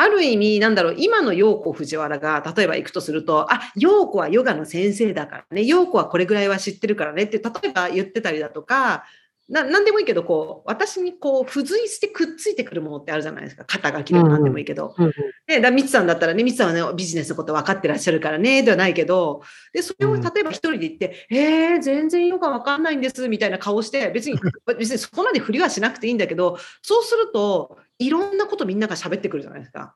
[0.00, 9.04] ある意味、なんだろう、今の陽子藤原が、例えば行くとすると、あ、陽子はヨガの先生だからね、陽子はこれぐらいは知ってるからねって、例えば言ってたりだとか、
[9.48, 13.64] な何でもいいけどこう私にこう付随してくっついてくるものってあるじゃないですか。
[13.64, 15.12] 肩書きでも何でもいいけど、うんうん、
[15.46, 24.38] でだミツさんだったらねミツさんはねビジネスのこと分かってらっしゃるからねではないけどでそれを例えば一人で言って「うん、えー、全然ヨガ分かんないんです」みたいな顔して別に
[24.78, 29.94] 別にそこまで振りはしなくていいんだけどそうするといろんなことみんなが喋ってくるじゃないですか。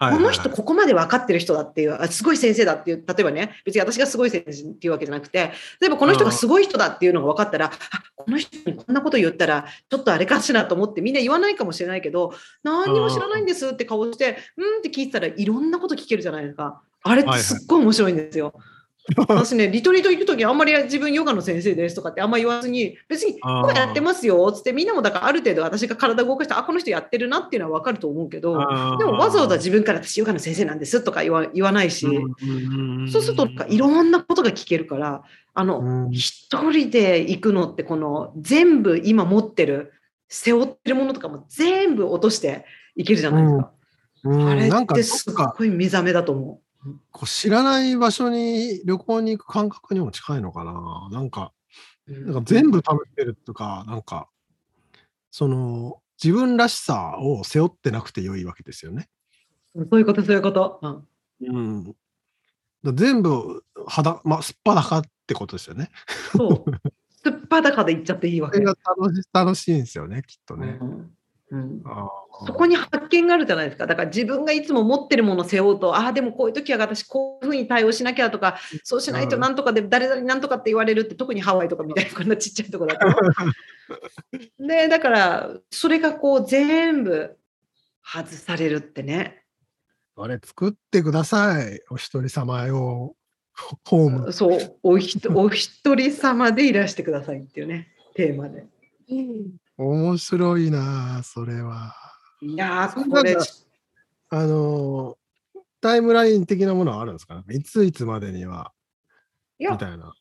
[0.00, 7.70] この人ここまで分かってる人だっていうあすごい先生だっていう例えばね別に私がすごい先生っていうわけじゃなくて例えばこの人がすごい人だっていうのが分かったらあ
[8.16, 18.54] この人にこんなこと言ったらちょっとあれかしらと思ってみんな言わないかもしれないけど何にも知らないんですって顔してうんって聞いてたらいろんなこと聞けるじゃないですかあれってすっごい面白いんですよ。
[19.28, 28.52] 私ね、リトリート行くときあんまり自分ヨガの先生ですとかってあんまり言わずに、別にこうやってますよつってみんなもだからある程度私が体動かしてあこの人やってるなっていうのは分かると思うけど
[28.98, 32.06] でもわざわざ自分から私ヨガの先生なんですとか言わ言わないし
[33.10, 35.22] そうするといろんなことが聞けるから
[35.54, 39.92] あの一人で行くのってこの全部今持ってる
[40.28, 42.64] 背負ってるものとかも全部落として
[42.96, 43.72] いけるじゃないですか。
[44.24, 46.69] あれってすごい目覚めだと思う。
[47.10, 51.08] こう知らない場所に旅行に行く感覚にも近いのかな。
[51.10, 51.52] なんか、
[52.06, 54.28] なんか全部試してるとか、なんか、
[55.30, 59.08] その、自分らしさを背負ってなくて良いわけですよね。
[59.74, 61.06] そういうこと、そういうこと。
[61.40, 61.96] うん。
[62.84, 65.90] うん、全部、裸、まあ、すっぱだかってことですよね。
[66.32, 66.64] そう。
[67.22, 68.56] すっぱだかで行っちゃっていいわけ。
[68.56, 70.78] それが楽し楽しいんですよね、きっとね。
[70.80, 71.10] うん
[71.52, 71.82] うん、
[72.46, 73.86] そこに発見があるじゃないですか。
[73.88, 83.06] だから自分がいつも持ってるものを背負うと、ああ、でもこういう時は私こういうふうに対応しなきゃとか、そうしないとなんとかで誰々なんとかって言われるって、特にハワイとかみたいなこんなちっちゃいとこだと。
[84.64, 87.36] で、だからそれがこう全部
[88.04, 89.44] 外されるってね。
[90.16, 91.80] あれ作ってください。
[91.90, 93.16] お一人様用
[93.84, 94.32] ホーム。
[94.32, 98.66] そう、おひお一人様でいらしてくださいっていうね、テーマで。
[99.82, 101.94] 面白いな、それは。
[102.42, 103.34] いやこれ。
[104.28, 105.16] あの、
[105.80, 107.42] タイムライン的なものはあるんですか？
[107.48, 108.72] いついつまでには？
[109.58, 110.12] いや、みたいな。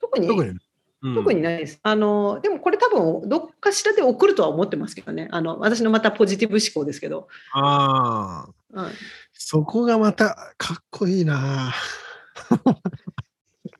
[0.00, 0.26] 特に。
[0.28, 0.58] 特に？
[1.02, 1.78] うん、特にないです。
[1.82, 5.28] あの、でもこれ多分、どっかしらで送るとは思ってますけどね。
[5.30, 7.28] あの、私のまたポジティブ思考ですけど。
[7.52, 8.90] ああ、うん。
[9.34, 11.74] そこがまたかっこいいな。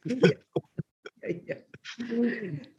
[0.05, 0.11] い
[1.23, 1.57] やいや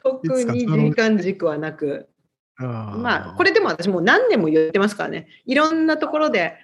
[0.03, 2.09] 特に時間軸はなく、
[2.57, 5.27] まあ、これでも私もう何年も言ってますからね。
[5.45, 6.55] いろんなところで、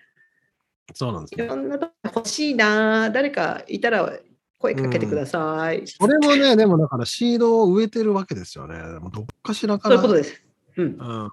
[0.94, 4.20] そうなんです、ね、いろんなところ欲しいな、誰かいたら
[4.60, 5.88] 声かけてください。
[5.88, 8.78] それもね、でもだからシードを植えてるわけですよね。
[8.78, 9.98] でもどっかしらから。
[9.98, 10.44] そういうことです。
[10.78, 10.86] うん。
[10.86, 11.32] うん、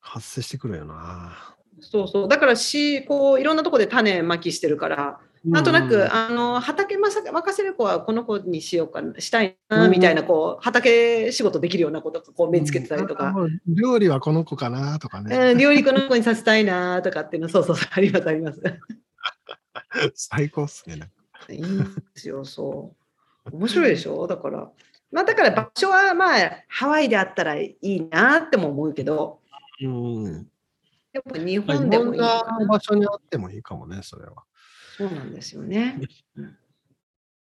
[0.00, 1.54] 発生してくるよな。
[1.80, 2.28] そうそう。
[2.28, 7.12] だからし、こう、いろんなところで種まきしてるから、なんとなく、あの畑任
[7.52, 13.34] せる子はこの子にしようかしたいなみたいなこう畑仕事できるようなことこう目つけてたりとか、
[13.66, 18.62] 料理はこの子かなとかね、うん、料理この子にさせたいなとかっていうのそうそうそうありますあります。
[20.14, 21.10] 最高っすね。
[21.50, 22.94] いいんですよそ
[23.44, 23.56] う。
[23.56, 24.26] 面白いでしょ？
[24.26, 24.70] だから。
[25.12, 29.40] まあだから場所はまあハワイであったらいいなっても思うけど、
[29.80, 30.48] うん、
[31.12, 32.66] やっぱ日本でもいいかな。
[32.66, 34.42] 場所にあってもいいかもねそれは。
[34.96, 36.00] そうなんですよね。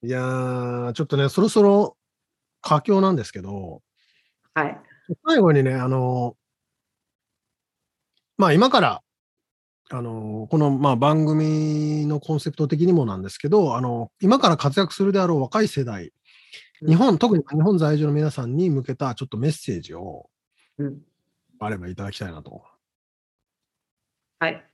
[0.02, 1.96] いやー、ちょっとね、そろそろ
[2.61, 3.82] 佳境なんですけど、
[4.54, 4.80] はい。
[5.26, 6.37] 最後にね、あの、
[8.37, 9.02] まあ今から、
[9.90, 16.12] あの、この、まあ、番組のコンセプト的にもなんですけど、あの、今から活躍するであろう若い世代、
[16.87, 20.28] 日本、特に日本在住の皆さんに向けたちょっとメッセージを、
[21.58, 22.62] あればいただきたいなと。
[24.38, 24.67] はい。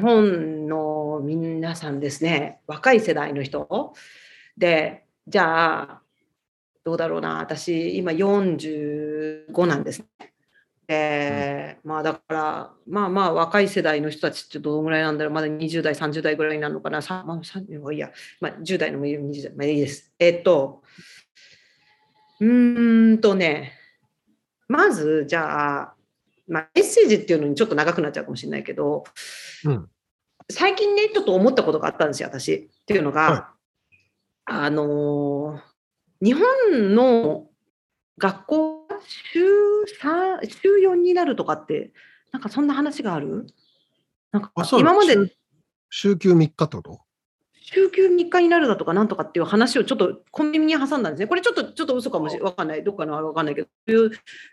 [0.00, 3.92] 日本の皆さんですね、若い世代の人。
[4.56, 6.02] で、じゃあ、
[6.82, 10.06] どうだろうな、私、今45なんですね。
[10.88, 18.10] で、まあだから、まあまあ若い世代の人たちってどのぐらいなんだろう、まだ20代、30代ぐらいになるのかな、さまあ、30いや、
[18.40, 20.14] まあ、10代のもいい、20代、まあいいです。
[20.18, 20.82] えっと、
[22.40, 23.74] うーんとね、
[24.66, 25.94] まず、じゃあ、
[26.48, 29.04] まあ、メッセージっていうのにちょっと長くなっちゃうかもしれないけど、
[29.64, 29.88] うん、
[30.50, 32.70] 最近ね、ちょっと思ったことがあったんですよ、私。
[32.82, 33.42] っていうのが、はい、
[34.46, 37.46] あのー、日本の
[38.18, 38.88] 学校
[39.32, 39.44] 週
[40.02, 41.92] 3、週4になるとかって、
[42.32, 43.46] なんかそんな話がある？
[44.32, 45.16] なんか今まで
[45.88, 47.00] 週休3日ってこと？
[47.72, 51.26] 週休3日になるだとかなんとかっていう話をちょっとコンビニに挟んだんですね。
[51.26, 52.84] これちょっとちょっと嘘かもしれわかんない。
[52.84, 54.10] どっかのあれわかんないけど、そういう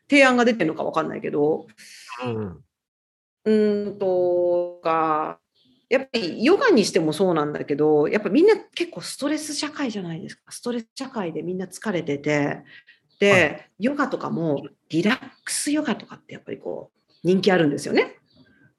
[0.09, 1.67] 提案が出てるのかわかんないけど、
[2.25, 2.63] うん、
[3.47, 5.39] うんとか、
[5.89, 10.51] やっぱりヨガにしてもそうなんだけど、やっぱみんな結構ストレス社会じゃないですか。
[10.51, 12.63] ストレス社会でみんな疲れてて、
[13.19, 18.17] で、はい、ヨガとかもリラックスヨガとかってやっぱりこう人気あるんですよね。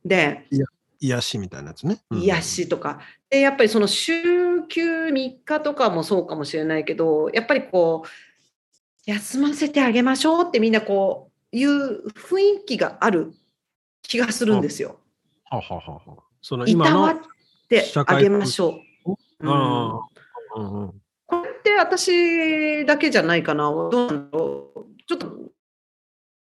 [0.05, 0.47] で、
[1.01, 2.01] 癒しみたいなやつね。
[2.11, 3.01] うん、癒しとか。
[3.31, 5.11] で、やっぱりその週休3
[5.45, 8.09] 日とかもそうかもしれないけど、やっぱりこう、
[9.07, 13.33] 休ませてあげましょうってみんなこういう雰囲気がある
[14.03, 14.99] 気がするんですよ。
[15.44, 16.01] はははは
[16.40, 17.16] その今のっ
[17.68, 19.12] てあげましょう。
[19.40, 20.92] うん、
[21.26, 23.64] これって私だけじゃないかな。
[23.64, 24.80] どうなんだろう。
[25.07, 25.32] ちょっと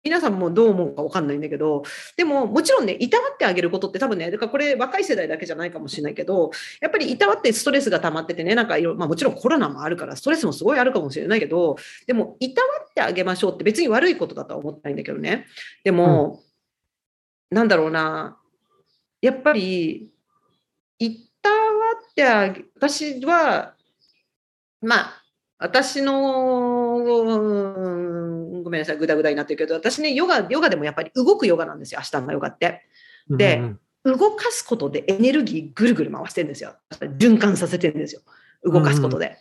[0.04, 1.82] 皆さんもどう思うか分かんないんだけど、
[2.16, 15.48] でももちろんね、いたわってあげることって多分ね、だからこれ若い世代だけじゃないかもしれないけど、やっぱりいたわってストレスが溜まっててね、なんかいろ、まあもちろんコロナもあるからストレスもすごいあるかもしれないけど、でもいたわってあげましょうって別に悪いことだとは思ってないんだけどね。
[15.84, 16.45] でも、うん、
[17.50, 18.38] なんだろうな、
[19.22, 20.12] やっぱり、
[21.00, 21.56] いたわ
[22.12, 22.24] って
[22.76, 23.76] 私は、
[24.82, 25.24] まあ、
[25.58, 27.00] 私の、
[28.64, 32.88] ごめんなさい、ぐだぐだになってるけど、私ね、ヨガ、ヨガでもやっぱり動くヨガなんですよ、明日のヨガって。
[33.30, 36.76] で、うんうん、動かすことでエネルギーぐるぐる回してるんですよ。
[37.18, 38.22] 循環させてるんですよ。
[38.64, 39.38] 動かすことで。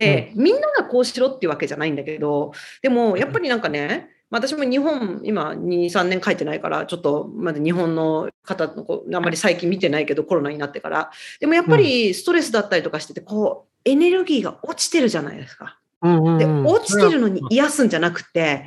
[0.00, 2.52] うんうん、で、みんながこうしろっていうわけじゃないんだけど、
[2.82, 11.12] でもやっぱりなんかね、私も日本、今2、3年帰ってないから、ちょっとまだ日本の方のあんまり最近見てないけど、コロナになってから。
[11.38, 15.78] でもやっぱりストレスだったりとかしてて、こう、エネルギーが落ちてるじゃないですか。
[16.02, 18.64] で、落ちてるのに癒すんじゃなくて、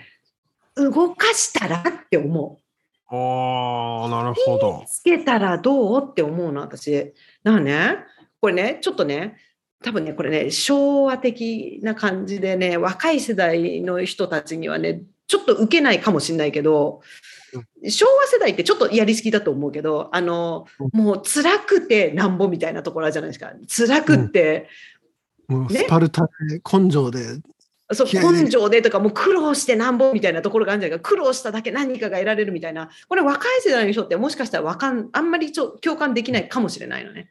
[0.76, 3.14] 動かしたらって思う。
[3.14, 4.86] ああ、なるほど。
[4.88, 7.14] つけたらどうって思うの、私。
[7.44, 7.98] だからね、
[8.40, 9.36] これね、ちょっとね、
[9.84, 17.02] 多分ね、これね、昭和的な感じでね、若い世代の人たちにはね、ちょっと受けないかもしれないけど、
[17.88, 23.52] 昭和世代ってちょっとやりすぎだと思うけど、あの、もう辛くてなんぼみたいなところあるじゃないですか。
[23.68, 24.70] 辛くって、
[25.48, 27.40] もうスパルタで根性で。
[27.94, 31.10] そう根性でとかもう苦労してなんぼみたいなところがあるんじゃないか。
[31.10, 32.90] 苦労しただけ何かが得られるみたいな。
[33.08, 37.30] これ若い世代の人ってもしかしたらわかんあんまりちょ共感できないかもしれないのね。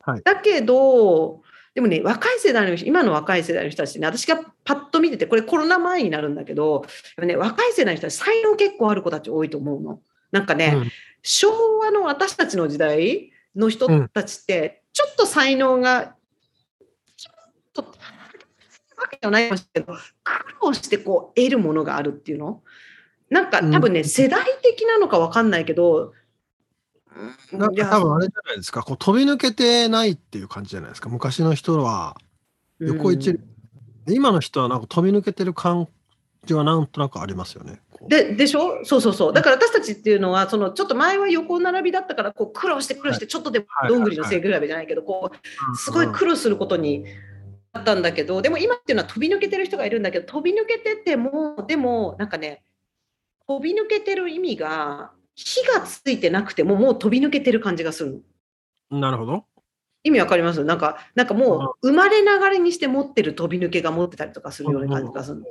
[0.00, 1.42] はい、だけど
[1.74, 6.84] でもね若い世代の人今の若い世代の人たちね私がパッと見ててこれコロナ前になるんだけど
[7.18, 10.00] ね、若い世代の人たち才能結構ある子たち多いと思うの。
[10.32, 10.90] なんかね、うん、
[11.22, 11.48] 昭
[11.80, 16.14] 和の私たちの時代の人たちって、ちょっと才能が
[17.72, 22.62] とわけじゃないかもしれないけど苦労してこう得るものがあるっていうの。
[23.30, 26.12] なんか多分ね、うん、世代的なのか分かんないけど
[27.52, 28.82] なんか多分あれじゃないですか。
[28.82, 32.16] こう飛び抜けてないっていう感じじゃないですか昔の人は。
[32.78, 33.40] 横一、うん、
[34.12, 35.88] 今の人はなんか飛び抜けてる感
[36.44, 37.80] じはなんとなくありますよね。
[38.08, 38.82] ででしょ？
[38.84, 39.32] そうそうそう。
[39.34, 47.04] だから私たちっていうのは、そのちょっと前は横並びだったから、こう苦労して苦労して、ちょっとでもどんぐりの背比べじゃないけど、こう、すごい苦労することに
[47.74, 52.62] あったんだけど、でも今っていうのは飛び抜けてる人がいるんだけど、飛び抜けてても、でもなんかね、
[53.46, 55.10] 飛び抜けてる意味が、
[55.44, 58.22] 火がついてなくても、もう飛び抜けてる感じがする
[58.90, 59.00] の。
[59.00, 59.44] なるほど。
[60.02, 60.64] 意味わかります？
[60.64, 65.42] なんか、なんかもう生まれながらにして持ってる飛び抜けが持ってたりとかするような感じがする。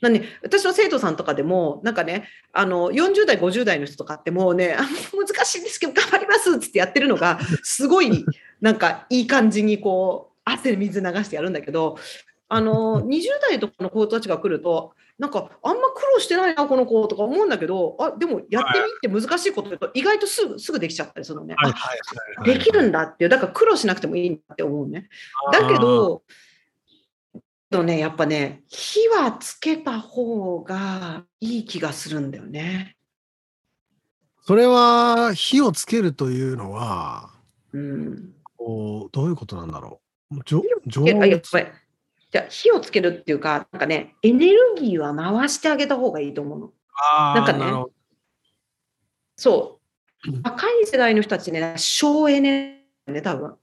[0.00, 8.26] なんで私の生徒さんとかでもなんかねあの40代50代の人とかってもうねあ難しいんですけど頑張りますっつってやってるのがすごい
[8.60, 11.98] なんかいい感じにこう汗水流してやるんだけど、
[12.54, 21.56] あの、20代とかの子たちが来ると、なんか、あんま苦労してないな、この子とか思うんだけだあ、でもやってみて難しいこと言うと、意外とすぐ、すぐできちゃったりするのね。
[22.44, 25.08] できるんだっていう、だから苦労しなくてもいいんだって思うね。
[25.52, 26.22] だけど、
[27.70, 32.96] とね、やっぱね、火はつけた方がいい気がするんだよね。
[34.42, 37.30] それは火をつけるというのは、
[37.72, 40.00] うん、こうどういうことなんだろ
[40.30, 40.40] う。
[40.44, 40.62] じょ
[41.20, 41.66] あやっぱり
[42.32, 46.72] じゃ火をつけるっていうか、なんかね、エネルギーは回してあげた方がいいと思うの。
[47.34, 47.64] なんかね、
[49.36, 49.80] そ
[50.26, 53.56] う、若い世代の人たちね、省エネね、多分。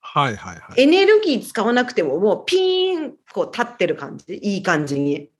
[0.00, 0.82] はいはいはい。
[0.82, 5.30] エネルギー使わなくても、もうピーンこう立ってる感じ、いい感じに。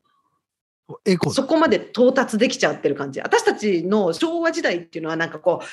[1.04, 3.20] エコそこまで到達できちゃってる感じ。
[3.20, 5.66] 私たちの昭和時代っていうのは、なんかこう、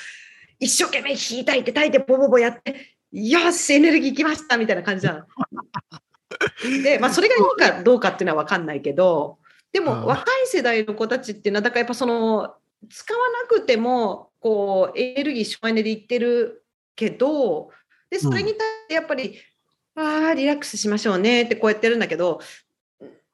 [0.58, 5.26] 一生懸命引いたいて、たいて、ボボボやって、よし、エネルギーきましたみたいな感じじゃん。
[6.82, 9.38] で、まあ、それがいいかどうかっていうのは分かんないけど、
[9.72, 12.54] でも若い世代の子たちっていうのは、だからやっぱその、
[12.88, 16.64] 使わなくても、こう、エネルギー省エネでいってる
[16.96, 17.70] けど、
[18.10, 19.38] で、それに対してやっぱり、
[19.96, 22.40] うん、ああ、リラックスしましょうねってこうやってるんだけど、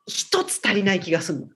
[0.06, 1.48] 一つ足りない気がするの。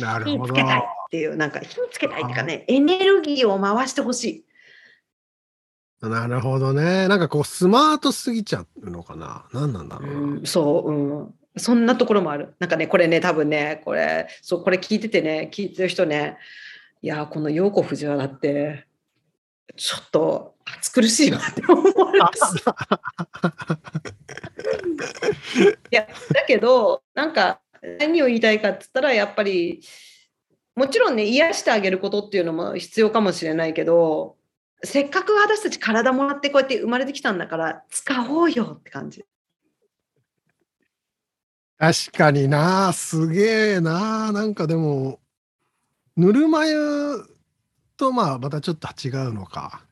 [0.00, 0.46] なるほど。
[0.46, 4.45] 火つけたいっていう、なんか火つけたいっていうかね、エネルギーを回してほしい。
[6.02, 7.08] なるほどね。
[7.08, 9.46] なんかこう、スマートすぎちゃうのかな？
[9.52, 10.18] 何なんだろうな。
[10.18, 11.34] うん、そう、うん。
[11.56, 12.54] そんなところもある。
[12.58, 16.36] なんかね、これね、多分ね、これ、そう、これ聞いててね、聞いてる人ね、
[17.00, 18.86] いや、この陽子藤原って、
[19.76, 22.56] ちょっと暑苦しいわって思います。
[25.90, 27.60] いや、だけど、なんか、
[28.00, 29.80] 何を言いたいかって言ったら、やっぱり、
[30.74, 34.35] もちろんね、癒してあげることっていうのも必要かもしれないけど、
[34.84, 39.24] せっかく私たち体もらってこうやって生まれてきたんだから使おうよって感じ。
[41.78, 45.20] 確かになすげえななんかでも
[46.16, 47.26] ぬるま湯
[47.96, 49.84] とまあまたちょっと違うのか。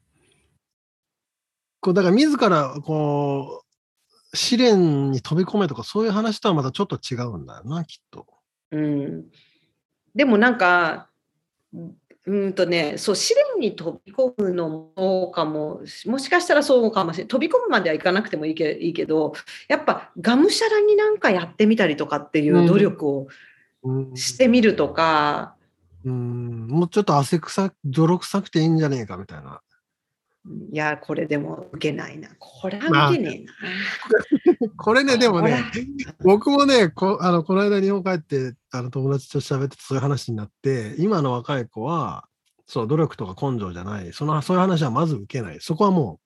[1.80, 3.62] こうだから自らこ
[4.32, 8.26] う試練に飛び込めとかそういう話とはまたちょっと違うんだよなきっと。
[8.70, 9.24] うん、
[10.14, 11.10] でもなんか
[12.26, 17.28] うんとね、そう試練に飛び込むのもかももしかしたらそうかもしれない。
[17.28, 19.34] 飛び込むまではいかなくてもいいけいいけど
[19.68, 23.28] やっぱがむしゃらになんかやってみたりとかっていう努力を
[24.14, 25.54] してみるとか、
[26.04, 29.60] うん、もうちょっと汗臭泥臭くていいんじゃねえかみたいな。
[30.46, 32.28] いや、これでも受けないな。
[32.38, 33.52] これは受けねえな。
[34.60, 35.64] まあ、これね、でもね、
[36.22, 42.28] 僕もね、こあのこの間日本帰ってあの友達と喋ってそういう話になって、今の若い子は、
[42.66, 45.58] そう、努力とか根性じゃない、そのそういう話はまず受けない。
[45.60, 46.24] そこはもう、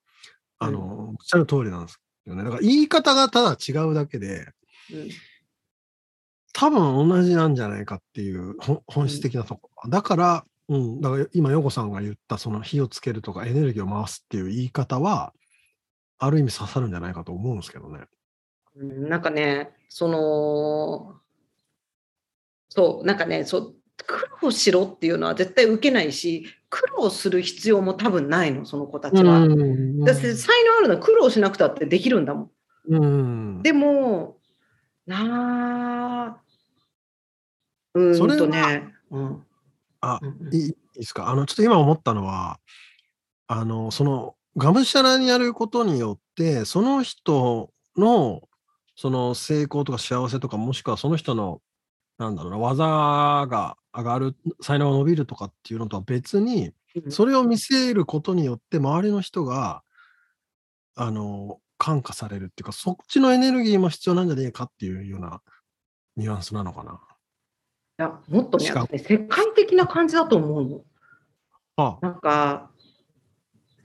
[0.59, 2.43] あの、うん、おっしゃる通りなんですよね。
[2.43, 4.47] だから言い方がただ違うだけで、
[4.91, 5.09] うん、
[6.51, 8.55] 多分同じなんじゃないかっていう
[8.85, 15.33] 本質的なとこだから、うん、だから今、ヨコさんが言ったその火をつけるとかエネルギーを回すっていう言い方は、
[16.19, 18.01] ある意味刺さるんじゃないかと思うんですけどね。
[18.75, 21.15] なんかね、その、
[22.69, 29.47] そう、なんかね、そう苦労しろっていうのは絶対受けないし、苦労する必要も多分ないの、その子たちは。
[29.47, 32.51] だって才能あるのは苦労しなくたってできるんだもん。
[32.89, 32.99] う
[33.59, 34.37] ん、でも、
[35.05, 36.41] なあ、
[37.95, 39.45] うんとね、うん、
[40.01, 40.19] あ、
[40.51, 41.29] いいですか。
[41.29, 42.59] あの、ちょっと今思ったのは、
[43.47, 48.41] あの、その、がむしゃらにやることによって、その人の、
[48.95, 51.61] その成功とか幸せとか、もしくはその人の、
[52.19, 52.85] なんだろうな、技
[53.49, 56.73] が上がる、才能が伸びるとかっていうのとは別に、
[57.09, 59.83] それを見せることによって、周りの人が、
[60.95, 65.41] あの、感化されるっていうか、そっちのエネルギーも必要なんじゃねえかっていうような
[66.17, 67.01] ニュアンスなのかな。
[68.01, 70.81] や、もっとね、世界的な感じだと思うの。
[71.75, 72.71] ああなんか、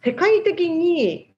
[0.04, 1.34] 世界的に、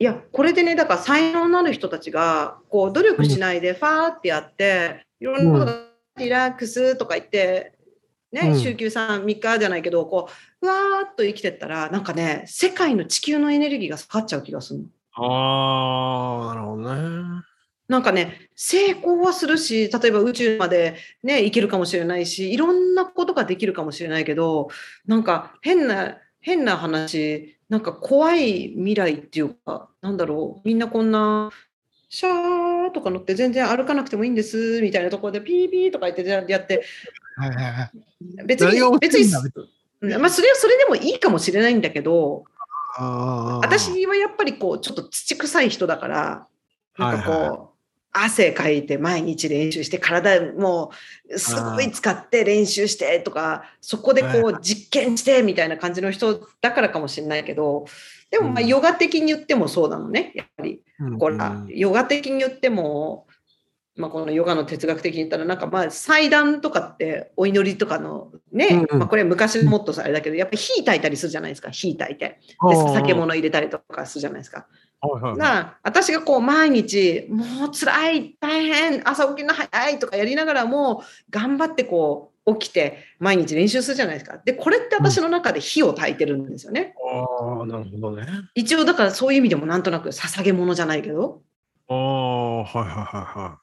[0.00, 5.88] いや、これでね、だから才能のある人たちが、こう、努力しないで、ファーってやって、いろんなこと
[6.18, 7.74] リラックスとか言って、
[8.32, 14.86] ね、うん、週休3、3日じゃないけど、こう、ふわーっと生きてったら、なんかね、世界の地球のエネルギーが下がっちゃう気がするの。
[15.12, 17.42] ああ、なるほどね。
[17.88, 24.68] なんかね、成功はするし、例えば宇宙までね、行けるかもしれないし、いろんなことができるかもしれないけど、
[25.06, 31.50] なんか変な、変な話、なんか怖い未来っていうか、なんだろう、みんなこんな、
[32.10, 36.84] シャーとか乗って全然歩かなくてもいいんですみたいなところでピーピーとか言ってやって、
[38.44, 39.30] 別に、別に、
[40.18, 42.44] まあそれはそれでもいいかもしれないんだけど、
[42.98, 46.46] 私はやっぱりこう、ちょっと土臭い人だから、
[46.98, 47.67] なんかこう、はいはい
[48.12, 50.90] 汗かいて毎日練習して体も
[51.30, 57.86] うすごい使って練習してとかそこでこう実験してみたいな感じの人だからかもしれないけど
[58.30, 60.82] でもまあヨガ的に言ってもそうなのねやっぱり。
[61.18, 61.36] これ
[61.68, 63.26] ヨガ的に言っても
[63.98, 71.70] まあ、このヨガの哲学的に言ったらなんかまあ祭壇とかってお祈りとかのね、まあ、これは昔もっとあれだけどやっぱり火焚いたりするじゃないですか。
[71.70, 72.38] 火焚いて。
[72.68, 74.68] で酒物入れたりとかするじゃないですか。
[75.00, 84.38] はいはい、な私がこう毎日もう辛い大変朝起きるの早いとかやりながらも頑張ってこう起きて毎日練習するじゃないですか。
[84.44, 86.94] でこれって私の中で火を焚いてるんですよね。
[86.98, 88.26] うん、ああなるほどね。
[88.54, 91.42] 一応だからそういう意味でもなんとなく捧げ物じゃないけど。
[91.88, 93.58] ああはいはいはいは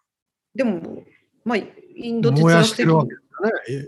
[0.55, 0.57] い。
[0.57, 1.03] でも
[1.43, 3.09] まあインド哲学的に。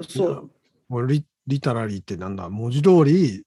[0.09, 0.51] そう。
[0.89, 2.49] もうリリタラリーってなんだ？
[2.49, 3.43] 文字通り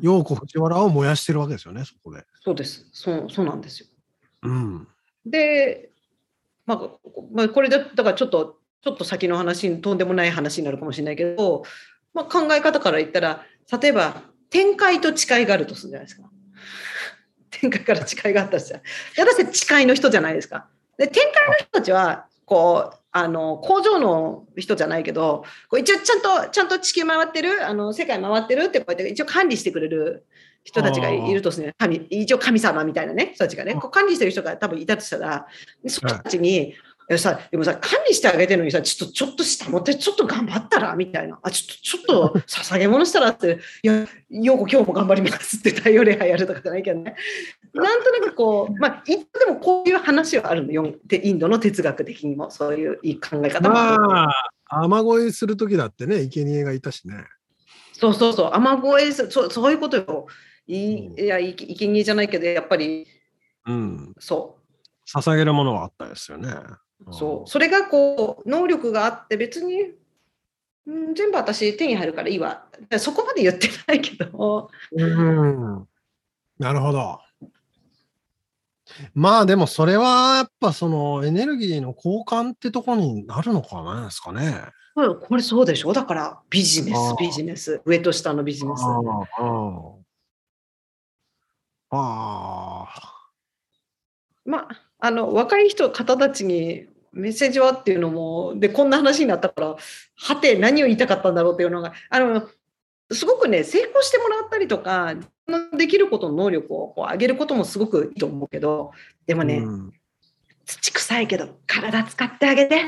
[0.00, 2.24] 陽子藤原を燃やしてるわけですよね、そこで。
[2.42, 2.88] そうです。
[2.92, 3.88] そうそうなんですよ。
[4.42, 4.88] うん、
[5.26, 5.90] で、
[6.66, 6.90] まあ、
[7.32, 11.64] まあ、これで、だからちょっと、ちょっと先の話とんでもない話になるかもしれないけど、
[12.12, 13.44] まあ、考え方から言ったら、
[13.80, 16.30] 例えば、展開と誓いがあるとするじゃないですか。
[17.50, 18.80] 展開から誓いがあったらじゃ
[19.18, 20.68] 私誓いの人じゃないですか。
[20.96, 30.26] で、展開の人たちは、こう、あの工場の人じゃないけどこう一応ちゃんとちゃんと地球回ってるあの世界回ってるってこうやって一応管理してくれる
[30.64, 31.74] 人たちがいるとすね。
[31.78, 33.76] 神一応神様みたいなね人たちがね。
[33.76, 35.46] こう管理してる人が多分いたとしたら
[35.86, 36.74] その人たちに
[37.08, 41.38] やさ、でもさ、管理してあげてるのにさ、ちょっと、ちょっと下持って、ちょっと頑張ったらみたいな。
[41.42, 47.16] あ、ちょっと、ちょっと、捧げ物したらって、いや、ようこ今日も頑張りますって太陽礼拝やるとかじゃないけどね。
[47.74, 50.94] なんとなくこう、まあ、でもこういう話はあるのよ。
[51.10, 54.00] インドの哲学的にも、そういう考え方もある。
[54.00, 57.24] まあ、雨乞いするときだってね、生贄がいたしね。
[57.92, 60.26] そうそうそう、雨乞いすそう、そういうことよ。
[60.66, 63.06] いいや、生贄じゃないけど、やっぱり、
[63.66, 64.64] うん、そう。
[65.06, 66.48] 捧げるものはあったですよね。
[67.10, 69.92] そうそれがこう能力があって別に
[70.86, 72.66] うん、全部私手に入るからいいわ。
[72.98, 74.70] そこまで言ってないけど。
[74.92, 75.88] うん。
[76.58, 77.20] なるほど。
[79.14, 84.66] まあでもそれはやっぱそのエネルギーの交換ってとこになるのかなですかね。
[84.94, 87.80] これそうでしょだからビジネス、ビジネス。
[87.84, 88.82] 上と下のビジネス。
[91.90, 92.88] ああ。
[94.44, 99.76] まあ、あの、若い人、方たちにメッセージはっていうのも、で、こんな話になったから、
[100.16, 102.48] はて、何を言いたかったんだろうっていうのが、あの、
[103.10, 105.14] すごくね、成功してもらったりとか、
[105.76, 108.92] できることの能力をこう上げることもすごくいいと思うけど、
[109.26, 109.92] でもね、うん、
[110.64, 112.82] 土臭いけど、体使ってあげて。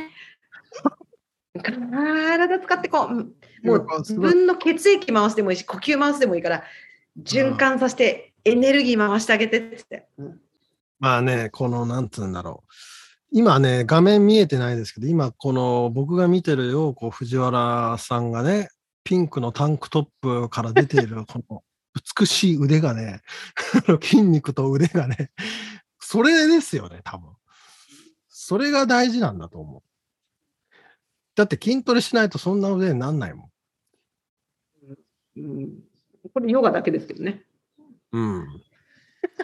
[1.63, 6.65] 体使ってこう、もう自分の血液回してもいいし、呼吸回してもいいから、
[7.23, 10.07] 循環させて、エネルギー回してあげてって。
[10.19, 10.41] うん、
[10.99, 12.73] まあね、この、なんつうんだろう。
[13.39, 18.71] 今ね、画面見えてないですけど、今、この僕が見てるよ、こう藤原さんがね、
[19.05, 21.63] ピンクのタンクトップから出ている、 この
[22.19, 23.21] 美しい腕がね、
[24.01, 25.33] 筋肉と腕がね、
[26.01, 27.29] それですよね、多分。
[28.27, 29.83] それが大事なんだと思う。
[31.35, 33.51] だって筋トレしないとそんな腕になんないも
[35.37, 35.37] ん。
[35.37, 35.85] うん、
[36.33, 37.45] これヨガだけですけどね。
[38.13, 38.63] うん。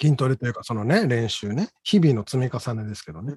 [0.00, 3.34] 筋トレというか、そのね、練習ね、日々の積み重ねですけどね。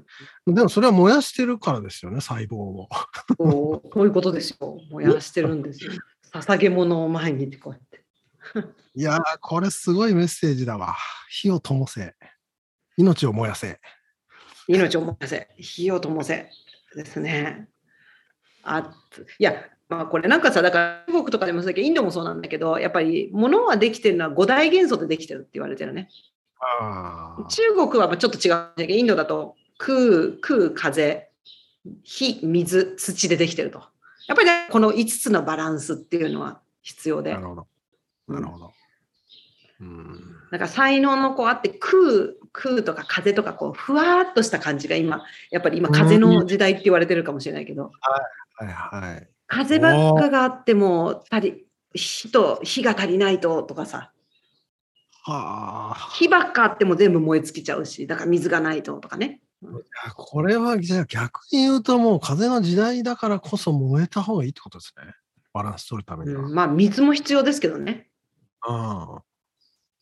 [0.48, 2.88] でもそれは燃やしてるからですよね、細胞を。
[3.38, 4.80] そうそういうことですよ。
[4.92, 5.92] 燃やしてるんですよ。
[6.34, 8.06] 捧げ物を前にこうやって。
[8.96, 10.96] いやー、これすごいメッセージだわ。
[11.30, 12.16] 火を灯せ。
[12.98, 13.80] 命を燃やせ。
[14.68, 15.50] 命を燃やせ。
[15.58, 16.50] 火を灯せ。
[16.96, 17.68] ですね。
[18.64, 18.94] あ
[19.38, 19.54] いや、
[19.90, 26.10] まあ、これなんかさ、だから中国とかでもそうだけど、インドもそうなんだけど、やっぱり物はできてるのは五大元素でできてるって言われてるね。
[27.50, 31.30] 中国はちょっと違うんだけど、インドだと空、空、風、
[32.04, 33.84] 火、水、土でできてると。
[34.28, 37.34] やっぱり、ね、この5つのバランスっていうのは必要で。
[37.34, 37.68] なるほど。
[38.28, 38.72] なるほど。
[39.82, 42.02] うん、なんか才能のこうあって空
[42.54, 47.90] 空とか風とかこうふわっとした感じが今やっぱり今風の時代って言われてるかもしれないけど、は
[48.64, 48.66] い。
[48.68, 54.12] はいはい、風ばっかがあっても足り火と火が足りないととかさ
[55.28, 59.42] はあ、火ばっかあっても全部燃え尽きちゃうしだから水がないととかね。
[60.16, 65.14] これはじゃあ逆に言うともう風の時代だからこそ燃えた方がいいってことですね。
[65.52, 66.44] バランス取るためには。
[66.44, 68.08] うん、まあ水も必要ですけどね。
[68.62, 69.24] ああ。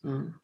[0.04, 0.36] うん。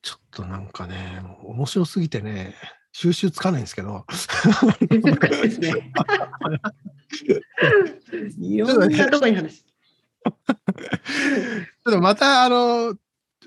[0.00, 2.54] ちょっとなんかね、面白すぎてね、
[2.92, 4.04] 収集つかないんですけど。
[8.38, 9.64] いろんなとこに話。
[9.64, 12.94] ちょっとまたあの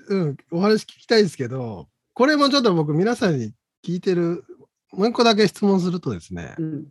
[0.08, 3.52] うん、お話聞きたいですけど、これもちょっと僕、皆さんに
[3.84, 4.44] 聞いてる、
[4.92, 6.86] もう一個だけ質問するとですね、うん、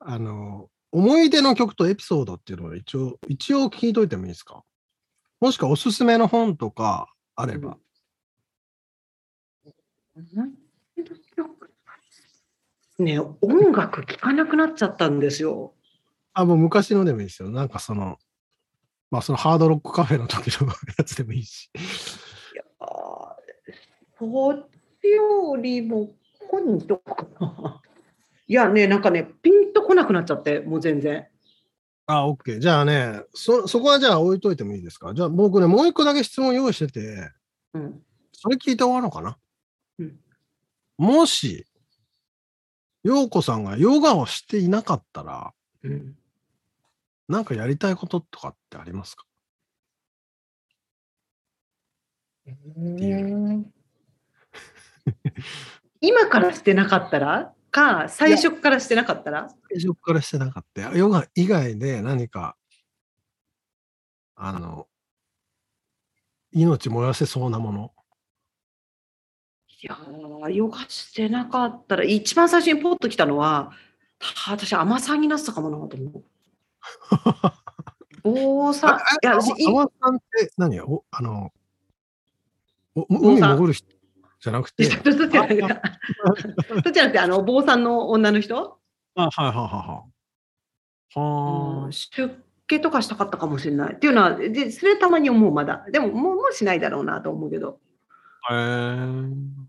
[0.00, 4.62] あの、思い出の曲とエピソードっていうのを一応、一応聞いといてもいいですか？
[5.40, 7.76] もしくはおすすめの本とかあれば。
[12.96, 15.74] ね音楽聴かなくなっちゃったんですよ。
[16.32, 17.50] あ、もう昔のでもいいですよ。
[17.50, 18.18] なんかその、
[19.14, 20.66] まあ、そのハードロックカフェの時の
[20.98, 21.70] やつでもいいし。
[21.72, 22.64] いや
[24.18, 24.68] そっ
[25.00, 26.16] ちよりも
[26.50, 27.80] 本とかな。
[28.48, 31.28] いやね、なんかね、ピンとこなくなっちゃって、もう全然。
[32.06, 32.58] あ、OK。
[32.58, 35.14] じゃあね、そ、そこはじゃあ置いといてもいいですか？
[35.14, 37.30] じゃあ僕ね、もう一個だけ質問用意してて、
[37.72, 38.02] うん、
[38.32, 39.38] それ聞いて終わろうかな。
[40.00, 40.18] うん、
[40.98, 41.64] もし、
[43.04, 45.54] 陽子さんがヨガをしていなかったら、
[45.84, 46.18] うん
[47.28, 49.24] なんかやりたいこととかってありますか？
[56.00, 57.54] 今からしてなかったら？
[57.70, 59.48] か、最初からしてなかったら？
[59.70, 60.96] 最初からしてなかった。
[60.96, 62.56] ヨガ以外で何か、
[64.36, 64.86] あの、
[66.52, 67.92] 命燃やせそうなもの。
[69.82, 73.72] いやー、ヨガしてなかったら、一番最初にポッと来たのは、
[74.46, 76.24] 私、甘さんになってたかもなと思う。
[78.22, 78.98] 坊さん。
[78.98, 80.80] いや、私、浜さんって何？
[80.80, 81.52] おあの、
[82.96, 83.88] お海潜る人
[84.40, 84.84] じゃなくて？
[84.90, 88.78] そっちじゃなくて、そっちじゃなくて、あの、坊さんの女の人？
[89.16, 90.04] あ、はいはいはいは
[91.14, 91.18] い。
[91.18, 91.92] はあ。
[91.92, 93.94] 出家とかしたかったかもしれない。
[93.94, 95.84] っていうのは、でそれたまに思う、まだ。
[95.90, 97.78] でも、もうもうしないだろうなと思うけど。
[98.50, 98.54] へ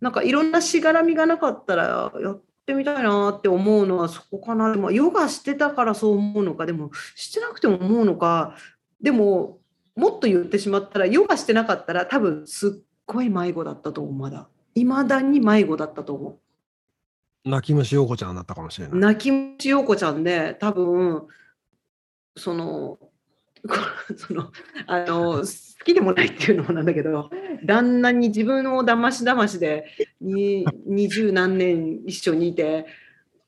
[0.01, 4.71] なんかいろんなしがらみがなかったらやっってみたいなって思うのはそこかな。
[4.71, 8.55] でもヨガしてたからそう思うのか、でもしてなくても思うのか、
[8.99, 9.59] でも
[9.95, 14.47] もっと言ってしまったらヨガしてなかったら多分すっごい迷子だったと思う、まだ。
[14.73, 16.39] いまだに迷子だったと思
[17.45, 17.49] う。
[17.49, 18.99] 泣き虫陽子ちゃんだったかもしれない。
[18.99, 21.27] 泣き虫陽子ちゃんで多分
[22.35, 22.97] その
[24.17, 24.51] その
[24.87, 27.29] あの好きでもないっていうのもなんだけど
[27.63, 29.85] 旦那に自分をだましだましで
[30.21, 32.85] 二十何年一緒にいて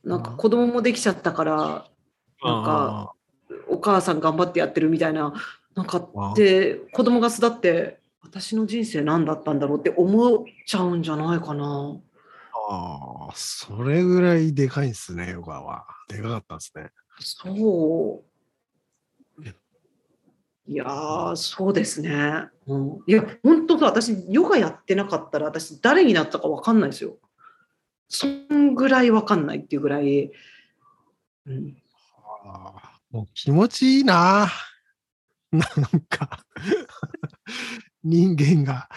[0.03, 1.53] なんか子供もできちゃったから
[2.43, 3.13] なんか
[3.67, 5.33] お母さん頑張ってやってるみたいな
[5.75, 11.97] なんかで子供が巣立って私の人生何だったんだろうって思っちゃうんじゃないかな。
[12.69, 15.85] ああ、それぐらいでかいんですね、ヨガは。
[16.09, 16.91] でかかったんですね。
[17.19, 18.36] そう。
[20.67, 22.49] いやー、そうですね。
[22.67, 27.17] うん、いや、本当さ、私、ヨガやってなかったら、私、誰になったか分かんないですよ。
[28.09, 30.31] そんぐらい分かんないっていうぐらい。
[31.45, 31.77] うん、
[32.43, 34.47] はあ、もう気持ちいいな。
[35.51, 36.45] なんか
[38.03, 38.89] 人間が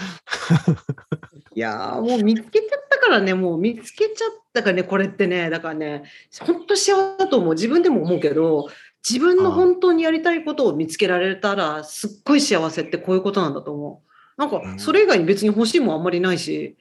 [1.55, 6.05] いやもう見つけちゃったからね、もう見つけちゃったからね、これってね、だからね、
[6.41, 7.55] 本当幸せだと思う。
[7.55, 8.69] 自分でも思うけど、
[9.09, 14.41] 自分の本当にやりたいことを見つけられたら、すっごい幸せってこういうことなんだと思う。
[14.41, 16.77] なんか、それ以外に別に欲しいもんあんまりないし、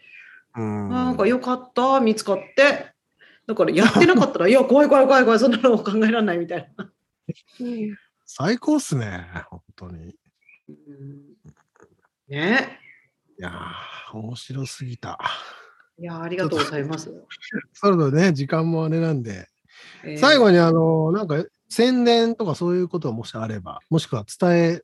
[0.55, 2.93] うん、なんかよかった、見つかって。
[3.47, 6.91] だからやってなかったら、 いや、怖い怖い怖い怖い、そんなの考えられないみたいな。
[8.26, 10.15] 最高っすね、本当に。
[12.28, 12.80] ね
[13.39, 13.51] いや
[14.13, 15.17] 面白すぎた。
[15.97, 17.05] いやありがとうございます。
[17.74, 19.47] そろそろね、時間もあれなんで、
[20.03, 24.82] えー、最後にあの、なんか宣伝とかそういうことがもしあれば、もしくは伝え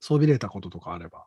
[0.00, 1.26] そびれたこととかあれば。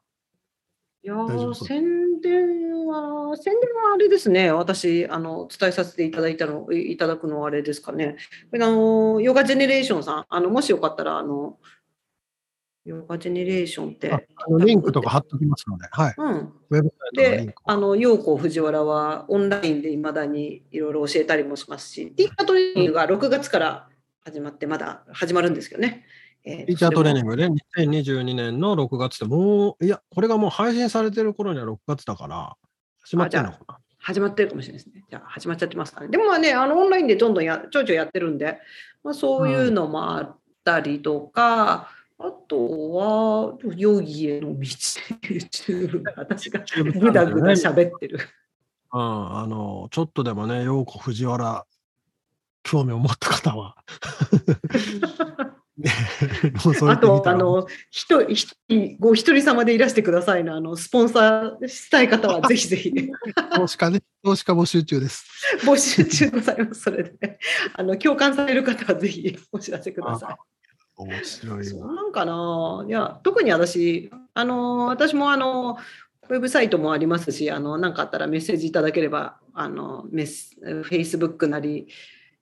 [1.03, 1.15] いや
[1.53, 8.17] 宣伝は、宣伝はあれですね、私、あの伝えさせていただいたの、いただくのはあれですかね。
[8.53, 11.57] あのヨガジェネレーションさん、あのもしよかったら、あの
[12.85, 14.11] ヨガジェネレーションって。
[14.11, 14.19] あ
[14.49, 15.87] のリンクとか貼っときますので。
[15.89, 16.13] はい。
[16.17, 16.53] うん。
[16.69, 23.89] ウェブで、あの、陽子藤原はオンラインでいまだにいろいろ教えたりもしますし、ティーチャートレーニングが6月から
[24.25, 26.03] 始まって、まだ始まるんですけどね。
[26.43, 27.47] えー、ティーチャートレーニングで
[27.77, 32.55] 2022年の6月でもう、いや、これがもう配信されてる頃には6月だから、
[33.03, 33.77] 始まってるのかな？
[33.99, 35.03] 始まってるかもしれないですね。
[35.07, 36.07] じゃあ始まっちゃってますかね。
[36.07, 38.59] でもまあね、あのオンラインでどんどんやちょいちょいやってるんで、
[39.03, 46.63] まあ、そういうのもあったりとか、あとは、ヨギへの道、YouTube 私が
[46.99, 48.19] ぐだぐだ喋ってる。
[48.93, 51.65] うん、あの、ちょっとでもね、陽子藤原、
[52.65, 53.75] 興味を持った方は。
[56.87, 62.93] あと、あの、一人、ご一人様でいらしてくださいな、あの、スポンサーしたい方は ぜひぜひ。
[63.55, 65.25] 投資家ね、投資家募集中です。
[65.63, 67.39] 募集中ございます、それで。
[67.73, 70.35] あの、共感される方はぜひお知らせください。
[70.97, 72.85] 面白いそうなんかな。
[72.87, 75.77] いや、特に私、あの、私もあの、
[76.29, 81.87] ウェブサイトもありますし、あの、何かあったらメッセージいただければ、あの、メス、フェイスブックなり、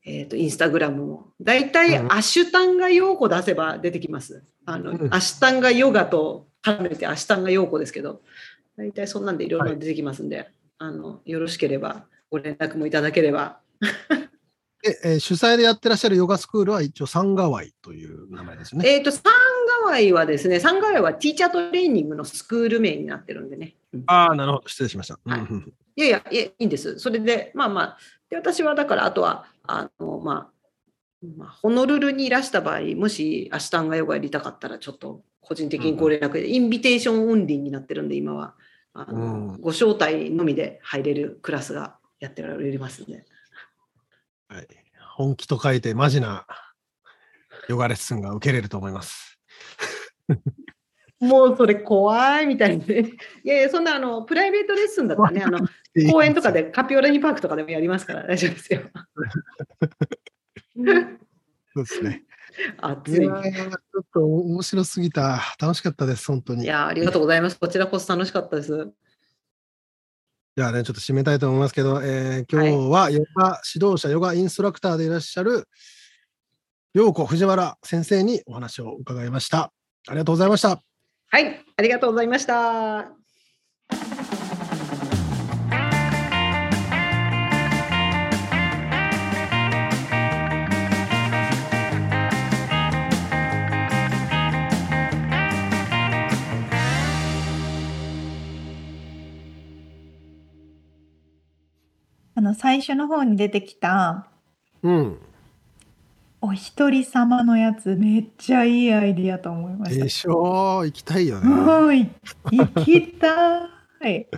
[0.05, 1.27] えっ、ー、と、インスタグラムも。
[1.41, 4.43] 大体、アシュタンガ用語出せば出てきます。
[4.65, 8.21] あの、うん、アシュタンガヨガと絡めてアシュタンガ用語ですけど、
[8.77, 10.47] 大体そんなんでいろいろ出てきますんで、はい、
[10.79, 13.59] あの、よろしければご連絡もいただければ。
[14.81, 18.85] で、えー、主催でやってらっしゃるヨガスクールは一応サンガワイという名前ですね。
[18.85, 19.23] えっ、ー、と、サン
[19.83, 23.75] ガワイはですね、サンガワイは teacher training のスクール名になってるんでね。
[24.07, 24.67] ああ、なるほど。
[24.67, 25.19] 失礼しました。
[25.25, 26.99] はい、いやいや、いいんです。
[26.99, 27.97] それで、まあまあ、
[28.33, 38.55] で私はだからあとは、あの、まあ、まあ、ホノルルにいらした場合、もしアシュタンガヨガやりたかったら、ちょっと個人的にご連絡で、うん、 invitation only になってるんで、今は。
[38.93, 43.25] あの、うん、ご招待のみで入れるクラスがやってられますんで。
[44.47, 44.67] はい。
[45.15, 46.47] 本気と書いてマジな
[47.69, 49.39] ヨガレッスンが受けれると思います。
[51.19, 52.99] もうそれ怖いみたいに、ね、
[53.43, 55.59] いやいや、そんなあのプライベートレッスンだったらね、あの
[56.11, 58.81] 公園とかでカピオラニパークとかでもやりますから大丈夫ですよ。
[61.73, 62.23] そうですね。
[62.77, 63.25] 熱い。
[63.25, 65.41] いちょっと面白すぎた。
[65.59, 66.65] 楽しかったです、本当に。
[66.65, 67.59] いや、ありがとうございます。
[67.59, 68.91] こちらこそ楽しかったです。
[70.55, 75.67] じゃあね、ちょっと締めたいと思いますけど、えー、今日はヨガ指導者、ヨガインストラクターでいらっしゃる、
[76.93, 79.73] 陽子藤原先生にお話を伺いました。
[80.07, 80.92] ありがとうございました。
[81.33, 83.07] はい、ありがとうございました。
[102.43, 104.27] の最初の方に出てきた
[104.83, 105.32] うん。
[106.45, 110.81] お一人様のやつめっちゃいいアイディアと思いましでしょ？
[110.81, 110.85] う。
[110.85, 111.49] 行きたいよね。
[111.49, 112.09] うん、い
[112.51, 113.65] 行きた
[114.05, 114.27] い。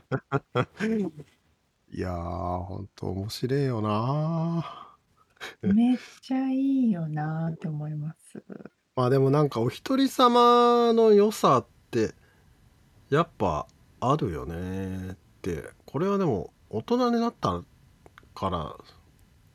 [1.92, 4.96] いやー、ほんと面白いよな
[5.64, 6.56] めっちゃい
[6.90, 8.44] いよなって思います。
[8.96, 12.14] まあでもなんかお一人様の良さって
[13.10, 13.68] やっぱ
[14.00, 17.62] あるよねってこれはでも大人になった
[18.34, 18.76] から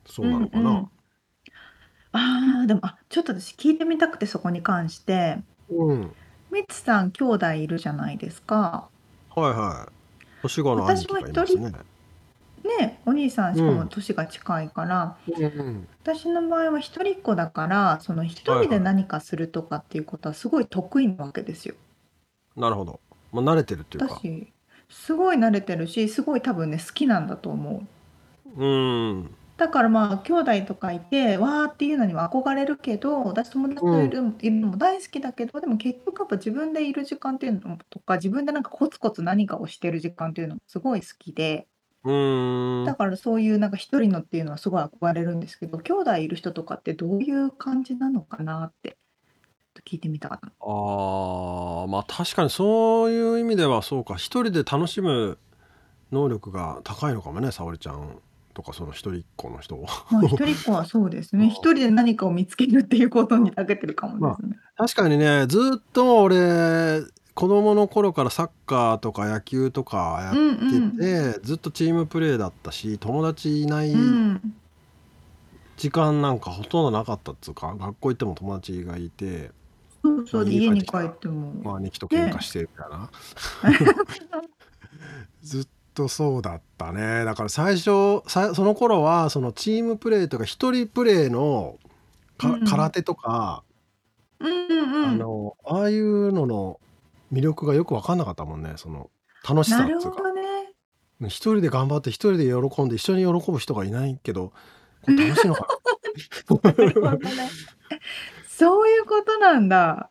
[0.05, 0.89] そうなのかな。
[2.13, 5.39] ああ、でも、あ、ちょっと私聞いてみたくて、そこに関して。
[5.69, 6.13] うん。
[6.51, 8.89] ミツさん兄弟いるじゃないですか。
[9.35, 9.91] はいはい。
[10.41, 11.71] 年子の兄私貴がいますね。
[12.79, 15.87] ね、お兄さんしかも年が近いから、うんうん。
[16.03, 21.75] 私の場合は一人っ子だから、その一人で何かするとかっていうことはすごい得意なわけですよ。
[22.55, 22.99] なるほど。
[23.31, 24.15] まあ、慣れてるっていうか。
[24.15, 24.51] 私、
[24.89, 27.83] すごい慣れてるし、すごい多分ね、好きなんだと思
[28.57, 28.63] う。
[28.63, 29.35] うん。
[29.61, 41.67] だからまあ兄弟とかいてわーっていうのには憧れるけど私友達といるいるのも大好きだけどでも結局やっぱ自分でいる時間っていうのとか自分でなんかコツコツ何かをしてる時間っていうのもすごい好きで
[42.03, 48.97] だからそういうなんか一人のっていうのはすごい憧れるんですけど兄弟いる人とかってどういう感じなのかなって
[49.85, 50.47] 聞いてみたかった。
[50.47, 54.15] ああ、まあ確かにそういう意味ではそうか。
[54.15, 55.37] 一人で楽しむ
[56.11, 58.19] 能力が高いのかもね沙織ちゃん
[58.53, 61.47] とかその一人っ子の人まあ、一人っ子はそうですね。
[61.49, 64.57] 一人で何かを見つけるっていうことに長けてるかもですね。
[64.77, 67.01] 確かにねずっと俺
[67.33, 73.93] 子供の頃からサッカーとか野球とかやってて、うんうん、ずっとチームプレーだったし友達いない
[75.77, 79.51] 時間なんかほとんどなかったっつうか、学校行っても友達がいて
[80.03, 81.53] そうそう家に帰っても。
[81.63, 83.09] まあ兄貴と喧嘩してるか
[83.63, 83.77] ら、ね、
[85.41, 85.67] ずっ
[86.01, 91.77] とそうだったねだから最初さその頃はそのチームプレーとか一人プレーの
[92.37, 93.63] か、うん空手とか、
[94.39, 96.79] うんうんあのああいうのの
[97.31, 99.09] 魅力がよく分かんなかったもんねその
[99.47, 100.41] 楽しさなっるつうほかどね。
[101.23, 104.53] 一人で頑張って一人で喜んで一緒に喜ぶ人がいないけど
[105.05, 105.67] これ楽しいのか
[107.01, 107.11] な？
[107.17, 107.49] ね。
[108.47, 110.10] そういうことなんだ。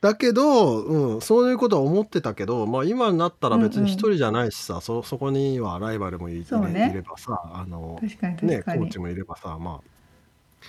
[0.00, 6.90] だけど、うん、そういうことは思ってたけど、まあ、今になったら別に一人じゃないしさ、そそこにはライバルもい,、ね。
[6.90, 7.98] いればさあの、
[8.42, 10.68] ね、コーチもいればさまあ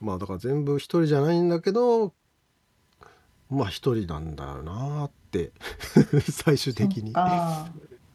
[0.00, 2.12] まあだから全部一人じゃないんだけど
[3.50, 5.52] まあ一人なんだよなって
[6.30, 7.12] 最終的に。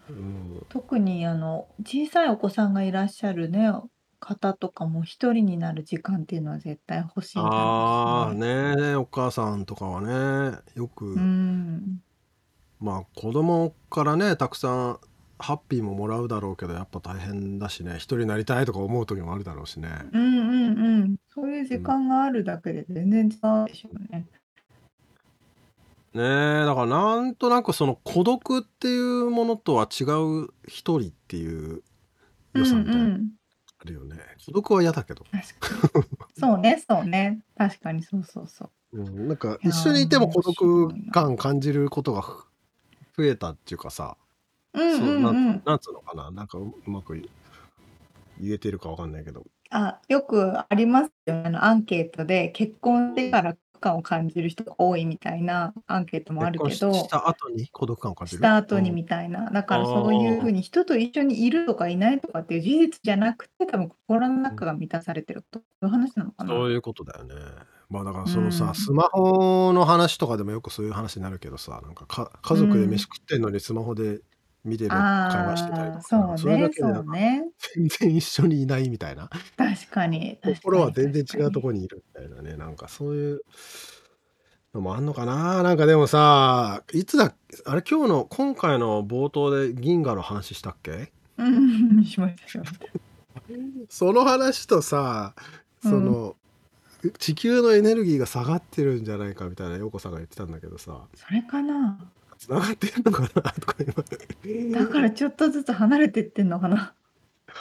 [0.08, 3.72] うん、特にあの小さいお子さんがいらっしゃるね
[4.20, 12.02] 方とかも一人になる時間っていうのは絶対欲しいだろああねお母さんとかはねよく、うん。
[12.80, 15.00] まあ子供からねたくさん
[15.38, 19.90] ハッピーももらうだろうけどやっぱ大変だしね一人になりたいとか思う時もあるだろうしね。
[20.12, 21.16] うんうんうん。
[21.34, 24.28] そういう時間があるだけで全然違うでしょうね。
[26.14, 26.22] ね
[26.62, 31.84] えだからなんとなくその孤独っていうものとは違う一人っていう
[32.54, 33.20] 良さみたいな
[33.86, 34.18] るよね。
[34.46, 35.24] 孤独は嫌だけど。
[35.32, 36.06] 確かに。
[36.38, 37.40] そうね、そうね。
[37.58, 38.98] 確かにそうそうそう。
[39.00, 42.22] うん、なんか一緒にいても孤独感感じることが
[43.18, 44.18] 増えたっていうかさ、
[44.74, 47.30] うんうんうん、なんなんつうのかな、なんかうまく言
[48.44, 49.46] えてるかわかんないけど。
[49.72, 51.42] あ、よくありますよ。
[51.46, 58.40] あのアンケートで結婚してから感を感じる人が多いみたいなアンケートもあるけど、した後に孤独感を感じる？
[58.40, 59.50] した後にみたいな。
[59.52, 66.50] だからそういうふうに人と一緒にいるとかいないとかっていう事実じゃなくて、多分心の中が満たされてると、そういう話なのかな。
[66.52, 67.36] そういうことだよね。
[67.90, 74.22] まあだからそのさ、うん、スマホの話とかでもよくそういう話になるけどさ、なんかか家族で飯食ってんのにスマホで
[74.66, 77.44] 見てる会話してたりとか、そうね、そうね。
[77.76, 79.30] 全然一緒にいないみたいな。
[79.56, 80.40] 確かに。
[80.44, 83.42] 心は全然違うところにいるみたいなね、なんかそういう
[84.74, 87.34] のもあんのかななんかでもさ、いつだ、
[87.66, 91.12] あれ今日の、今回の冒頭で銀河の話したっけ？
[91.38, 92.62] うん、しました
[93.90, 95.36] その話とさ、
[95.82, 96.36] その、
[97.04, 101.08] うん、地球のエネルギーが下がってるんじゃないかみたいな陽子さんが言ってたんだけどさ。
[101.14, 102.00] それかな
[102.46, 103.94] つながってるのかなとか今。
[104.80, 106.94] だからちょっとずつ離れてってんのかな。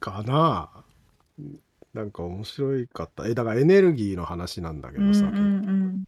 [0.00, 0.70] かな。
[1.94, 3.28] なんか面白いかった。
[3.28, 6.04] えだからエネルギーの話なんだけどさ、うんうんうん。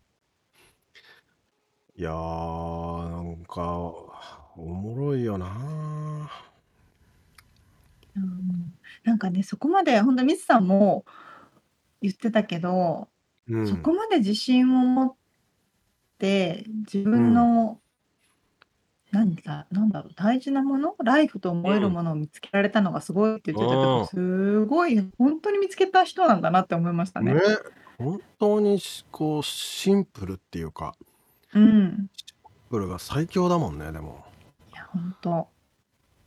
[1.97, 3.63] いやーなんか
[4.57, 6.31] おもろいよな。
[8.17, 8.75] うん、
[9.05, 11.05] なんかねそこまで本当ミスさんも
[12.03, 13.09] 言ってたけど、
[13.49, 15.15] うそこまで自信を持っ
[16.15, 17.79] って自分の
[19.11, 27.35] 何かなんだろう大事なものライフと思えるものを見つけられたのがすごいって言ってたけど、すごい本当に見つけた人なんだなって思いましたね。
[27.35, 27.41] ね
[27.99, 28.81] 本当に
[29.13, 30.97] こうシンプルっていうか
[31.55, 32.11] うん。
[32.17, 34.25] シンプルが最強だもんねでも
[34.73, 35.49] いや本当。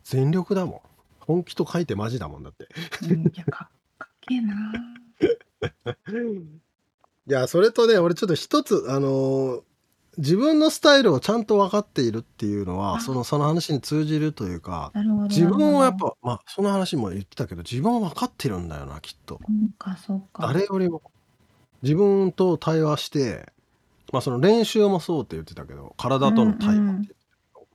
[0.04, 0.80] 全力だもん
[1.20, 2.68] 本気と書いてマジだもんだって
[3.04, 3.70] うん、いやか
[4.00, 4.56] かっけえな。
[7.30, 9.62] いや、それとね、俺ちょっと一つ、あのー
[10.18, 14.92] 自分のスタイルをちゃんと分かっているっていうのは、そのその話に通じるというか、
[15.30, 19.40] 自分をやっぱ、まあ、その話も言ってたけど、自分は分かってるんだよな、きっと。
[19.48, 20.48] うんか、そうか。
[20.48, 21.02] 誰よりも。
[21.84, 23.54] 自分と対話して、
[24.12, 27.18] まあその練習もそうって言ってたけど、体との対話って言ってたけ
[27.54, 27.68] ど、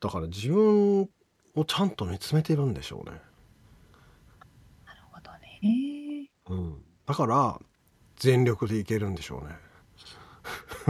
[0.00, 1.08] だから自分
[1.54, 3.16] をちゃんと見つめてるんでしょうね。
[4.84, 5.30] なるほど
[5.62, 6.30] ね。
[6.50, 6.84] うん。
[7.06, 7.58] だから、
[8.16, 9.67] 全力でいけるんでしょうね。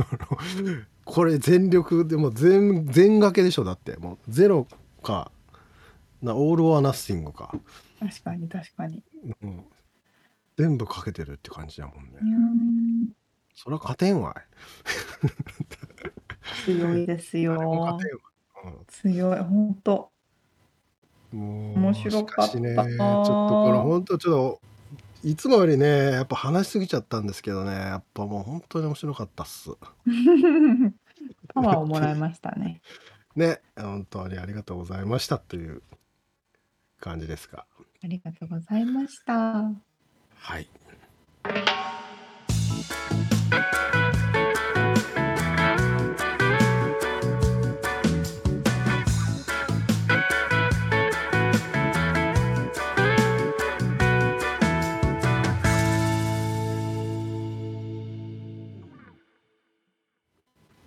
[1.04, 3.96] これ全力でも全全掛けでしょだって。
[3.96, 4.66] もうゼロ
[5.02, 5.30] か
[6.22, 7.54] なオール・オア・ナッシングか、
[8.00, 9.02] 確かに確かに。
[9.42, 9.64] うん、
[10.56, 12.18] 全部かけてるって感じだもんね。
[12.20, 13.12] うん。
[13.54, 14.36] それは勝てんわ
[16.64, 17.54] 強いですよ。
[17.54, 18.14] 勝て
[18.66, 20.10] んわ、強い、本当。
[21.32, 22.58] うん、も面う白かった。
[22.58, 24.60] ねちょっとこれ本当ちょっと
[25.24, 29.70] いつもよりねやっぱ話しすぎちゃったんですけどねやっぱもう本当に面白かったっす
[31.54, 32.80] パワーをもらいましたね。
[33.34, 35.82] ね本当にありがとうございましたという
[37.00, 37.66] 感じですか
[38.02, 39.70] ありがとうございました。
[40.34, 40.68] はい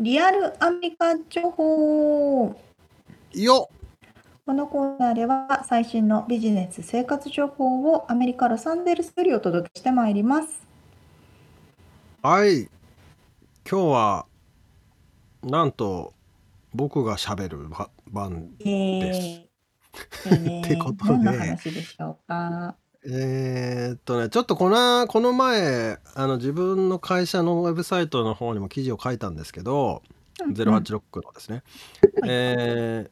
[0.01, 2.59] リアルアメリカ情報。
[3.33, 3.77] よっ
[4.47, 10.47] このコーナーでは最新のビジネス生活情報をアメリカ・ロサンゼルスよりお届けしてまいります。
[12.23, 12.63] はい。
[12.63, 12.69] 今
[13.63, 14.25] 日は、
[15.43, 16.15] なんと、
[16.73, 18.49] 僕が喋るば番。
[18.57, 19.49] イエーイ。
[20.25, 22.75] え ってことでどんな話でしょうか？
[23.03, 30.03] えーっとね、ちょっとこの、この前、あの、自分の会社のウェブサイトの方にも記事を書いたんですけど、
[30.39, 31.63] 086のですね。
[32.27, 33.11] えー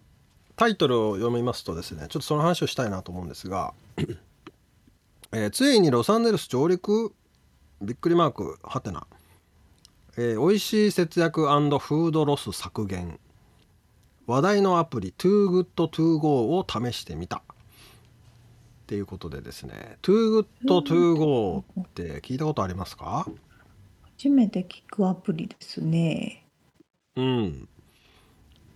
[0.56, 3.74] タイトルを読みますとですね、ちょっとその話をしたいなと思うんですが、
[5.32, 7.14] えーついにロサンゼルス上陸
[7.82, 9.08] びっくりマークはてな、
[10.18, 13.22] えー美味しい節約フードロス削減。
[14.28, 17.42] 話題のアプリ Too Good To Go を試してみた
[18.90, 23.28] っていうことでですね Too Good To Go って聞いたことありますか？
[24.18, 26.44] 初めて聞くアプリですね。
[27.16, 27.70] うん。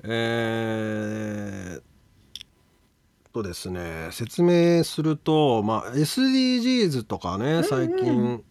[0.03, 1.83] えーっ
[3.33, 8.43] とですね、説明すると、まあ、SDGs とかね、最近、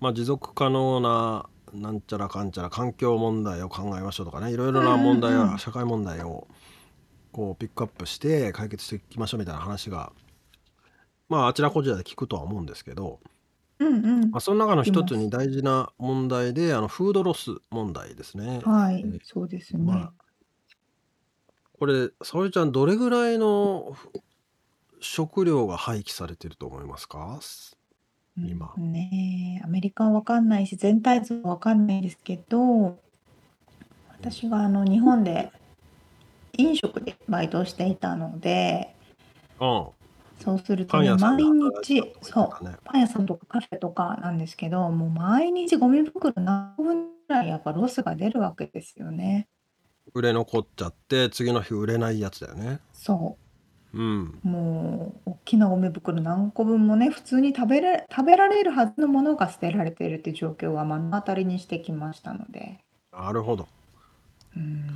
[0.00, 6.48] まあ、持続可能な、なんちゃらかんちゃら環境問題を考えましょうとかね、いろいろな問題や社会問題を、
[7.30, 10.10] こう、ピックアップして解決していきましょうみたいな話が、
[11.28, 13.20] まあ、あちらこちらで聞くとは思うんですけど、
[13.78, 14.40] うんうんまあ、。
[14.40, 18.60] その中の一つに大事な問題で、あの、フードロス問題ですね。
[18.64, 20.12] はいえー、そうですねまあ。
[21.78, 24.10] これ沙織ちゃんどれぐらいのふ
[25.00, 27.40] 食料が廃棄されてると思いますか？
[28.38, 32.96] 今うんねえアメリカはわかんないし、全体図はわかんないですけど、
[34.08, 35.50] 私があの日本で
[36.56, 38.94] 飲食でバイトをしていたので、
[39.60, 39.86] うん
[40.38, 42.76] そうするとね、パン屋さんで毎働いて日、たそう、とかね。
[42.84, 49.48] パン屋さんとかカフェとかなんですけど、もう毎日ゴミ袋何個分ぐらいやっぱロスが出るわけですよね。
[50.12, 52.80] 売れ残っちゃって次の日売れないやつだよね。
[52.92, 53.38] そ
[53.94, 53.98] う。
[54.02, 54.40] ん。
[54.44, 62.80] う、もう大きなゴミ袋何個分もね、普通に食べれ、食べられるはずのものが捨てられているっていう状況は目の当たりにしてきましたので、
[63.12, 63.68] なるほど。
[64.56, 64.86] うん、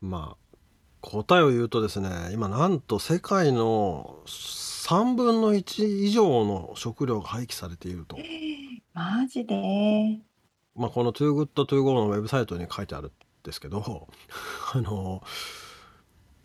[0.00, 0.41] まあ
[1.02, 8.16] 答えを言うとですね今なんと世界の3分の1以上の食料が廃棄されていると、
[8.94, 10.20] マジで？
[10.74, 14.08] まあ、この Too Good To Go のウェブサイトに書いてあるんですけど
[14.72, 15.22] あの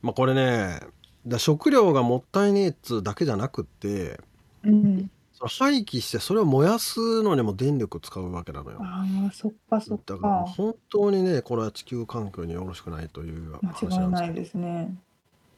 [0.01, 0.81] まあこれね
[1.25, 4.19] だ食料がもったいねえっつうだけじゃなくって
[4.63, 5.11] うん。
[5.37, 8.83] その廃棄してそれを燃やすのにも電力使うわけなのよ。
[8.83, 10.45] ああ、そっかそっだからか。
[10.45, 14.97] 本当にねこれは地球環境によろしくないという間話違いなんですけどないですね。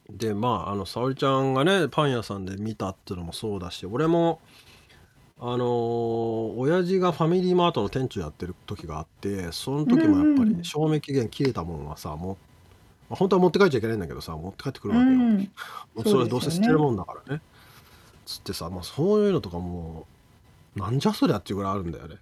[0.09, 4.41] でまああの沙織ちゃんがねパン屋さんで見たっていうのもそうだし俺も
[5.39, 12.37] あのー親父がファミリーマートの店長やってる時があってその時もやっぱうんり賞味期限切れたもんはさもう
[13.09, 15.19] まあ本当は持って帰っちゃいけないんだけどさ持って帰ってくうるわけよ。
[15.95, 16.79] う それどうせ捨てるん。
[16.79, 17.41] もんだからね。
[18.29, 20.05] つってさ、まあ、そういうのとかも
[20.75, 22.17] うなんじゃそりゃっていうぐらいあるんだよね。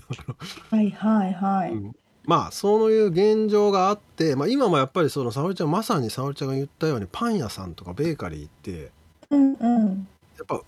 [0.70, 1.72] はいはいはい。
[1.72, 8.92] うんまあそういう現状があって、まあ、今もやっぱりその沙織ちゃんまさに沙織ちゃんが言ったようにパン屋さんとかベーカリーって
[9.30, 10.08] うんうん。
[10.36, 10.60] やっぱ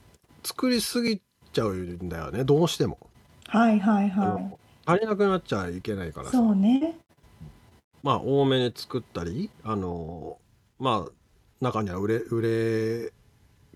[0.42, 1.20] 作りすぎ
[1.52, 2.98] ちゃうんだよねどうしても
[3.48, 4.40] はいはいは
[4.86, 6.24] 足りなくなっちゃいけないかい。
[6.24, 6.96] らさそうね。
[8.02, 10.38] まあ多めに作ったりあの
[10.78, 11.12] まあ
[11.60, 13.12] 中には売れ売れ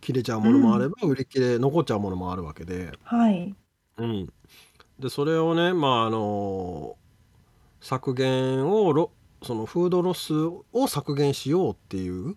[0.04, 3.54] 切れちゃうものもあれば、売り切れ残っちゃうものもあるわけで、はい。
[3.96, 4.32] うん、
[4.98, 6.96] でそれをねまああの
[7.80, 9.10] 削減をロ
[9.42, 10.34] そのフードロス
[10.72, 12.36] を削減しようっていう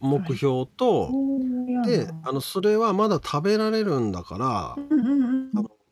[0.00, 2.20] 目標と、そうやでな。
[2.24, 4.76] あのそれはまだ食べられるんだから、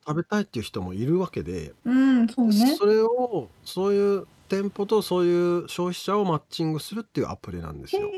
[0.06, 2.20] 食べたいっていう人もいるわけで、うん。
[2.20, 2.76] うん、そうね。
[2.76, 8.08] それをそういう店舗とそういう消費者をマッチングするっていうアプリなんですへよ。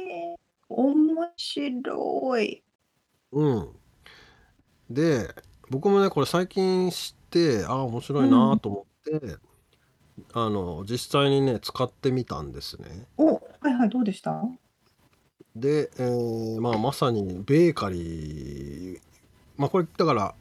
[0.71, 2.63] え、面白い。
[3.33, 3.69] うん、
[4.89, 5.35] で
[5.69, 9.37] 僕もねこれ最近知ってああ面白いなと思って、
[10.33, 13.07] あの実際にね使ってみたんですね。
[13.17, 14.43] お、はいはい、どうでした？
[15.55, 19.01] で、えーまあ、まさにベーカリー
[19.57, 20.35] まあこれだから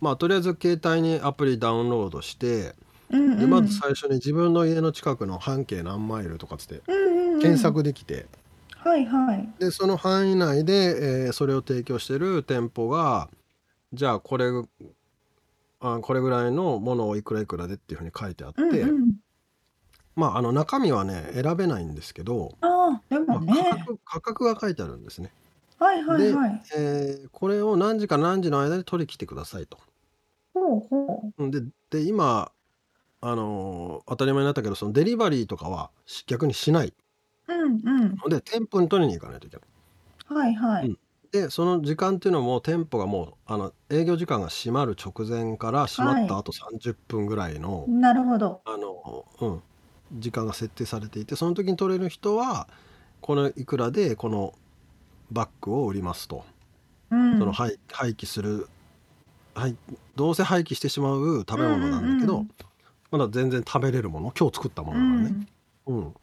[0.00, 2.74] まあとりあえず携帯にアプリダウンロードして
[3.10, 3.38] うんうん。
[3.38, 8.26] でまず最初に自分の家の近くの半径何マイルとかつってうんうんうん検索できて、
[8.86, 9.48] はいはい。
[9.58, 13.28] でその範囲内で、えーそれを提供してる店舗が
[13.92, 14.46] じゃあこれ
[15.80, 19.12] あこれぐらいのものをいくらいくらでっていうふうに書いてあって、うんうん。
[20.14, 23.40] まああの中身はね選べないんですけど、ああ、でまあ。
[23.40, 25.30] 価格価格が書いてあるんですね。
[25.78, 26.62] はいはいはい。
[26.76, 29.78] えーこれを何時から何時の間に取り来てくださいと。
[30.54, 31.60] ほうほうんで
[31.90, 32.50] で今
[33.20, 36.94] あのー当たり前になったけどそのデリバリーとかはし逆にしない
[37.48, 37.52] う。
[37.52, 38.16] うんうん。
[38.16, 39.66] ので店舗に取りに行かないといけない。
[40.38, 40.88] はいはい。
[40.88, 40.98] うん
[41.32, 48.62] でその時間っていうのも店舗がもうあの営業時間が閉まる直前から閉まった後30分ぐらいの、なるほど。
[48.64, 49.62] あのうん、
[50.12, 52.68] 時間が設定されていてその時に取れる人は
[53.20, 54.54] このいくらでこの
[55.30, 56.44] バッグを売りますと。
[57.10, 57.38] うん。
[57.38, 58.68] その廃廃棄する、
[59.54, 59.76] はい、
[60.14, 62.50] どうせ廃棄してしまう食べ物なんだけど、うんうん
[63.08, 65.48] まだ全然食べれるもの今日作ったもうのなのね、ん。
[65.86, 66.14] うん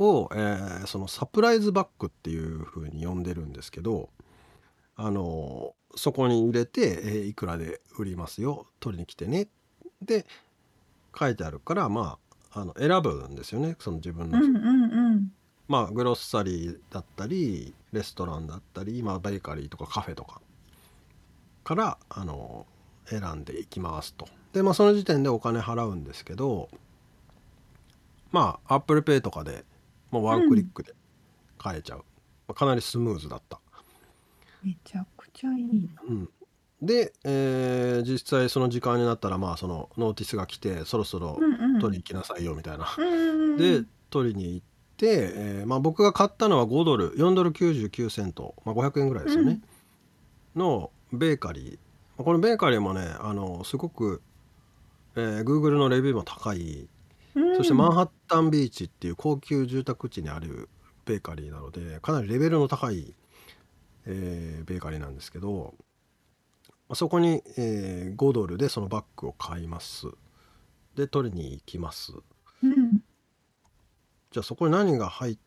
[0.00, 4.08] を、えーそのサプライズバッグっていう風に呼んでるんですけど
[4.96, 9.48] あのそこに入れて、えーいくらで売りますよ取りに来てね
[10.02, 10.26] で
[11.18, 12.18] 書いてあるからま
[12.52, 15.32] ああの選ぶんですよねその自分の、うんうんうん。
[15.68, 20.40] まあグロッサリーだったりレストランだったり、まあ、ベーカリーとかカフェとか
[21.62, 22.66] からあの
[23.06, 24.26] 選んでいきますと。
[24.52, 26.68] でまあその時点でお金払うんですけど
[28.32, 29.64] まあ ApplePay とかで
[30.10, 30.94] もうワンクリックで
[31.58, 33.60] 買えちゃう、まあかなりスムーズだった。
[34.62, 36.02] めちゃくちゃいいな。
[36.08, 36.28] うん、
[36.82, 41.80] で、えー実際その時間になったらまあそのノーティスが来てそろそろうんうん。
[41.80, 42.86] 取りに行きなさいよみたいな。
[42.96, 43.56] うん。
[43.56, 49.60] で取りに行って、えーまあ、僕が買ったのは5ドル4ドル99セント、まあ、500円ぐらいですよね、
[50.56, 51.72] のベーカリー
[52.18, 54.20] まあこのベーカリーもねあのすごく、
[55.16, 56.88] えー Google のレビューも高い
[57.34, 60.68] うん、そしてマンハッタンビーチっていう高級住宅地にある
[61.04, 63.14] ベーカリーなのでかなりレベルの高い、
[64.06, 65.74] えーベーカリーなんですけど
[66.88, 70.08] まあそこに、えー5ドルでそのバッグを買います
[70.96, 72.12] で取りに行きます
[72.62, 73.02] うん。
[74.30, 75.38] じゃあそこに何が入っ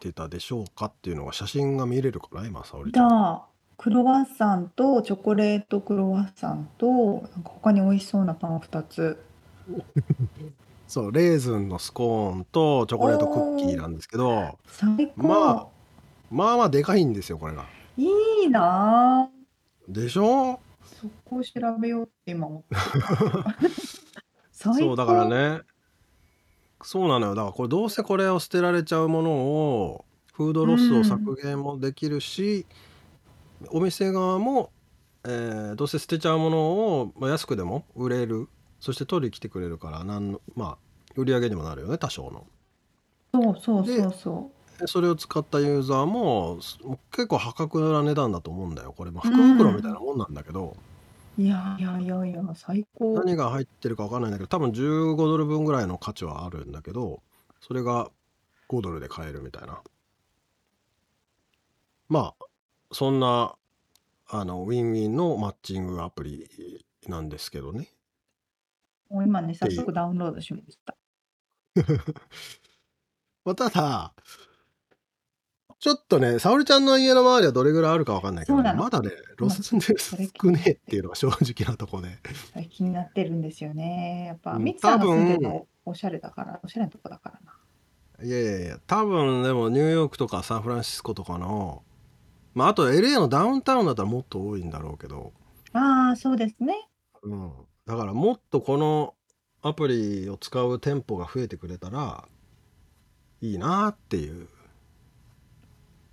[0.00, 3.08] てたでしょうかっていうのが写真が見れるかな今沙織ちゃん。
[3.08, 9.22] じゃあ、クロワッサンとチョコレートクロワッサンと、なんか他に美味しそうなパン2つ。
[10.92, 15.26] そうレーズンのスコーンとチョコレートクッキーなんですけど最高。
[15.26, 15.66] まあ
[16.30, 17.64] まあまあでかいんですよこれが。
[17.96, 18.04] い
[18.44, 19.90] いなぁ。
[19.90, 20.60] でしょ？
[21.00, 22.62] そこを調べようって今思っ
[24.52, 25.62] そうだからね
[26.82, 32.66] そうなのよだからこれどうせこれを捨てられちゃうものをフードロスを削減もできるし、
[33.70, 34.70] お店側も、
[35.24, 38.48] えーどうせ捨てちゃうものをまあ安くでも売れる
[38.82, 40.78] そして取りに来てくれるからなんのまあ
[41.14, 42.44] 売り上げにもなるよね多少の。
[43.32, 44.50] そうそうそうそ
[44.80, 46.58] でそれを使ったユーザーも
[47.12, 50.76] 結構破格な値段だと思うんだよこれ、まあ、福袋みたいなもんなんだけど、
[51.38, 51.40] う。
[51.40, 53.14] いやいやいやいや、最高。
[53.14, 57.22] 何が入ってるか分かんないんだけど多分15ドル分ぐらいの価値はあるんだけど
[57.60, 58.10] それが
[58.68, 59.80] 5ドルで買えるみたいな
[62.08, 62.44] まあ
[62.90, 63.54] そんな
[64.28, 67.86] あのウィンウィンのマッチングアプリなんですけどね
[69.12, 70.96] もう今ね、早速ダウンロードしました。
[73.44, 74.14] まあただ
[75.78, 82.18] ちょっとね沙織ちゃんの家の周りはどれぐらいあるか分かんないけど、そうなのまだねロスンでそれ少ねえっていうのが正直なとこで、
[82.70, 84.26] 気になってるんですよね。
[84.28, 88.24] やっぱ、うんミツさんが住んでるのおしゃれだから、おしゃれなとこだからな。
[88.24, 91.82] いやいやいや多分でもニューヨークとかサンフランシスコとかの
[92.54, 95.32] まああと LA のダウンタウンだったらもっと多いんだろうけど、
[95.72, 96.88] ああ、そうですね。
[97.24, 97.52] うん、
[97.86, 99.14] だからもっとこの
[99.62, 102.26] アプリを使う店舗が増えてくれたら
[103.40, 104.48] いいなっていう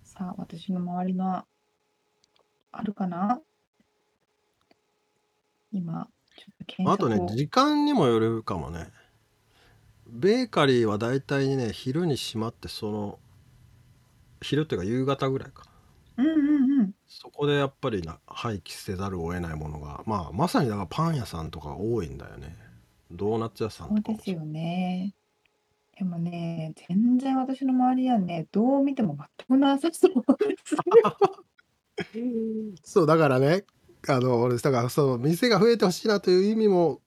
[0.04, 1.46] さあ、私の周りの
[2.72, 3.40] あるかな？
[5.72, 7.36] 今、ちょっと検あとね。
[7.36, 8.88] 時間にもよるかもね
[10.08, 13.20] ベーカリーはだいたいね昼に閉まってその
[14.42, 15.66] 昼っていうか夕方ぐらいか
[16.18, 16.94] うんうんうん。
[17.22, 22.56] そこでやっぱりな廃棄せざるを得ないものがまあまさにだからパン屋さんとか多いんだよね。
[23.12, 24.18] ドーナツ屋さんそうとかも。
[24.18, 25.14] そうですよね。
[25.98, 30.14] でもね、全然私の周りはね、どう見ても全くなさそう
[30.48, 30.78] です
[32.94, 33.66] そうだからね
[34.08, 37.02] あの俺だからそう店が増えてほしいなという意味も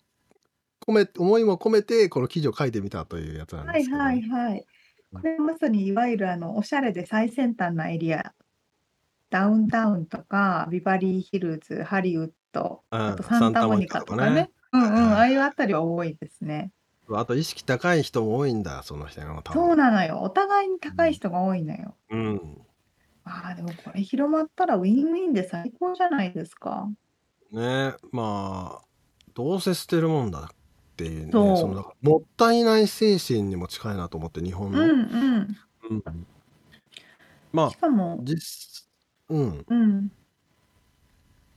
[0.86, 4.66] 込め思いも込めてこの記事を書いてみたというやつなんはいですけどはいはい。
[5.14, 8.34] これまさにいわゆるあのおしゃれで最先端なエリア、
[9.32, 14.50] ダウンタウンとか、ビバリーヒルズ、ハリウッド、あとうん、サンタモニニカとかね。
[14.72, 16.70] うんうん、あはあいうあたりは多いですね。
[17.10, 17.14] い。
[17.14, 19.76] あと意識高い人も多いんだ、その人が多そう分。
[19.78, 20.20] なのよ。
[20.20, 21.96] お互いに高い人が多いのよ。
[22.10, 22.20] うん。
[22.26, 22.62] うん
[23.24, 26.88] ああ、でもこれ広まったらウィンウィンで最高じゃないですか。
[27.52, 28.84] ねまあ
[29.34, 30.56] どうせ捨てるもんだっ
[30.96, 31.38] ていうねそ
[31.68, 34.70] のだそからもったいない精神にも近いなと思って日本う。
[34.70, 34.86] うの。
[34.86, 35.56] んうん。
[35.90, 36.26] うん、
[37.52, 38.88] まあしかも、実
[39.32, 40.12] うんうん。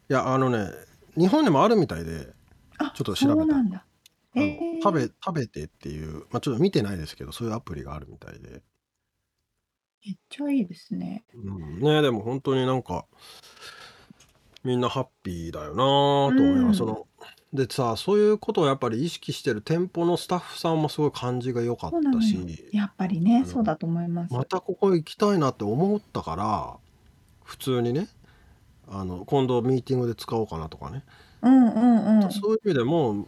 [0.10, 0.70] いやあのね
[1.18, 2.34] 日本でもあるみたいで
[2.78, 3.86] あ、ちょっと調べたらそうなんだ。
[4.36, 8.62] あえの食べえ食べてっていうまあちょっと見てないですけどそういうアプリがあるみたいで。
[10.06, 11.24] めっちゃいいですね。
[11.34, 13.06] うん、ねでも本当になんか
[14.64, 16.78] みんなハッピーだよなうと思います。
[16.80, 16.88] そん。
[16.88, 17.08] の
[17.54, 22.22] でさそういうことをやっぱり意識してる店舗のスタッフさんもすごい感じが良かった。
[22.22, 24.28] しやっぱりね、そうだと思いま。
[24.30, 26.78] ますたここ行きたいなって思ったから
[27.46, 28.10] 普通にね
[28.88, 31.04] あの今度ミーティングで使おうかなとかね
[31.42, 32.32] うんうんうん。
[32.32, 33.28] そういう意味でも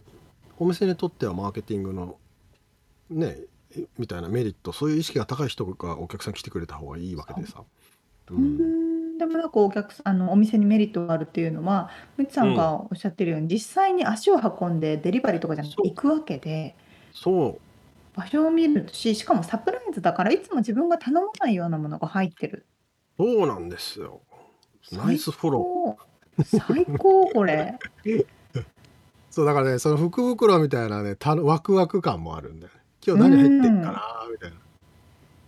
[0.58, 2.18] お店にとってはマーケティングの
[3.10, 3.38] ね
[3.96, 7.62] みたいなメリットそういう意識が高い人がお客さん来てくれた方がいいわけでさ。
[8.30, 8.56] うん、
[9.14, 16.76] ん、でもなんかお客さん、あのお店にメリットがあるっていうのは、みつさうん、んがおっしゃってるように、実際に足を運んでデリバリーとかじゃなくて行くわけで、
[17.12, 17.60] そう
[18.18, 22.66] 場所を見るし、しかもサプライズだから、いつも自分が頼まないようなものが入ってる。
[23.18, 24.22] そうなんですよ。
[24.92, 25.98] ナイ最スフォロ高。
[26.44, 27.78] 最高、これ。
[28.04, 28.26] ー。
[29.30, 32.80] そうだからねその福袋みたいなねたワクワク感もあるんだよね。
[33.06, 33.92] 今う日何入ってんかん。
[33.92, 34.56] なみたいな。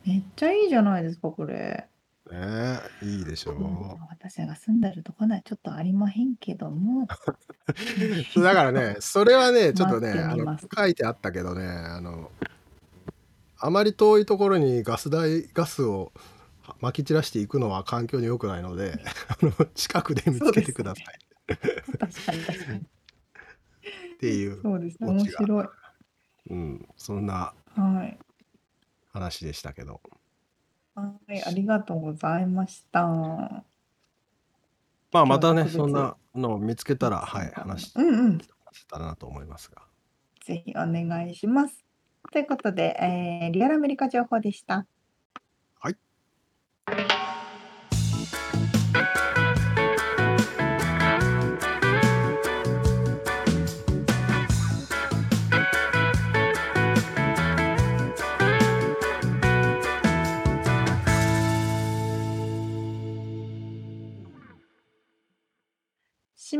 [0.06, 1.86] めっちゃいいじゃないですか、これ。
[2.30, 3.56] ねえいいでしょう。
[4.08, 7.06] 私が住んでるとこにはちょっとありまへんけども、
[8.36, 10.58] だからねそれはね ちょっとねあの。
[10.76, 12.30] 書いてあったけどねあの
[13.58, 16.12] あまり遠いところにガス代ガスを
[16.80, 18.98] まき散らしていくのは環境に良くないので
[19.28, 20.62] あの近くで見つけ。
[20.62, 21.04] てください
[21.98, 22.78] 確かに確かに。
[22.78, 22.82] っ
[24.20, 25.66] ていうそうですね、面白い。
[26.50, 28.18] うん、そんなはい。
[29.12, 30.00] 話でしたけど
[30.94, 33.06] はい、ありがとうございました。
[35.12, 37.50] まあまたねそんなのを見つけたらはい。
[37.54, 38.38] 話しうんうん。
[38.88, 39.82] たらなと思いますが
[40.44, 41.84] ぜひお願いします。
[42.32, 44.86] ということで、えーリアルアメリカ情報でした。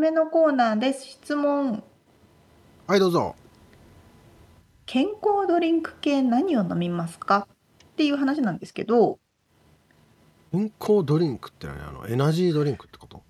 [0.01, 1.07] めのコーナーです。
[1.07, 1.85] 質問。
[2.87, 3.37] はいどうぞ
[4.87, 7.47] 健康ドリンク系何を飲みますか？
[7.85, 9.21] っていう話なんですけど、
[10.51, 11.79] 健康ドリンクって何？
[11.87, 13.23] あのエナジードリンクってこと？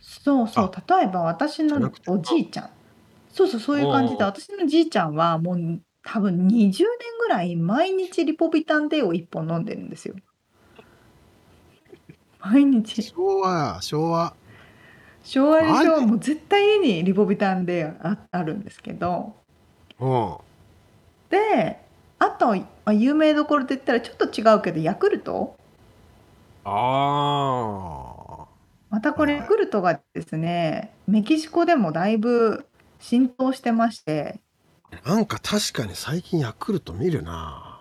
[0.00, 2.70] そうそう、あ例えば私のおじいちゃん。
[3.30, 6.72] そうそう、そういう感じで、あ私のじいちゃんはもう多分20年
[7.20, 10.14] ぐらい毎日リポビタン D を1本飲んでるんですよ。
[12.40, 13.02] 毎日。
[13.02, 14.34] 昭和や昭和
[15.24, 19.34] 昭和でしょもう絶対家にリポビタン D ああるんですけど。
[20.00, 20.36] うん
[21.32, 21.78] で、
[22.18, 25.56] あと、まあ、有名どころで言ったらちょっと違うけど、ヤクルト
[26.64, 28.46] あ
[28.90, 32.66] またこれ、ヤクルトがですね、メキシコでもだいぶ
[32.98, 34.40] 浸透してまして、
[35.06, 37.80] なんか確かに最近ヤクルト見るな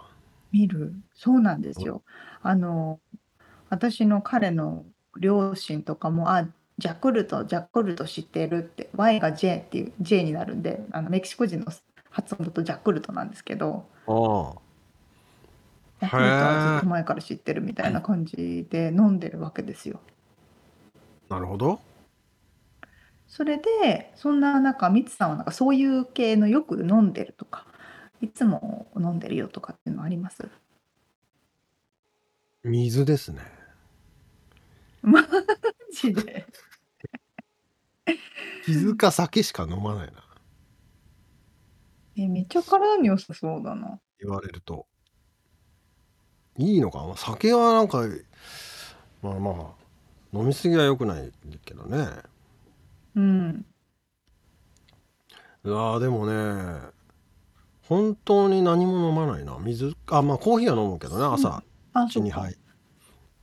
[0.53, 0.93] 見る。
[1.13, 2.03] そうなんですよ。
[2.41, 3.01] あの、
[3.69, 4.85] 私の彼の
[5.19, 6.47] 両親とかも、あ、
[6.77, 11.67] ジャクルト、ジャクルト知ってるって、Y が J っていう J になるんで、あのメキシコ人の
[12.09, 14.61] 発音だとジャクルトなんですけど、あ
[16.01, 20.01] ヤクルトはずっと前から知ってるみたいな感じで飲んでるわけですよ。
[21.29, 21.79] なるほど。
[23.27, 27.65] それで、そんな中、ミツさんはなんかそういう系のよく飲んでるとか、
[28.21, 30.49] いつも飲んでるよとかっていうのあります？
[32.63, 33.41] 水ですね。
[35.91, 36.45] マジで
[38.65, 40.23] 水か酒しか飲まないな。
[42.15, 43.99] え、めっちゃ体に良さそうだな。
[44.19, 44.85] 言われると。
[46.57, 47.17] いいのかな？
[47.17, 48.05] 酒はなんか、
[49.21, 51.31] まあまあ、飲みすぎは良くない
[51.65, 52.07] けどね。
[53.15, 53.65] うん。
[55.65, 56.81] いやでもね、
[57.83, 59.57] 本当に何も飲まないな。
[59.59, 61.63] 水、あ、まあコーヒーは飲むけどね、朝、
[61.93, 62.53] あ、1、2杯。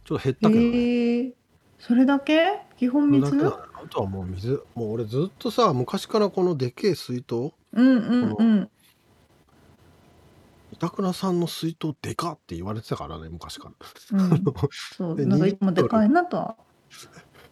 [0.04, 0.66] ちょっと減ったけどね。
[0.66, 1.34] へえ。
[1.78, 2.60] それだけ？
[2.76, 3.56] 基本それだけだね。
[3.84, 8.70] あとはもう水、もう俺ずっとさ、昔からこのでけえ水筒、うんうんうん。
[10.72, 13.70] 板倉さんの水筒でかって言われてたからね、昔か
[14.10, 14.18] ら。
[14.18, 14.44] うん。
[14.96, 16.56] そう、で、なんか今でかいなとは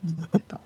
[0.05, 0.61] 思ってた。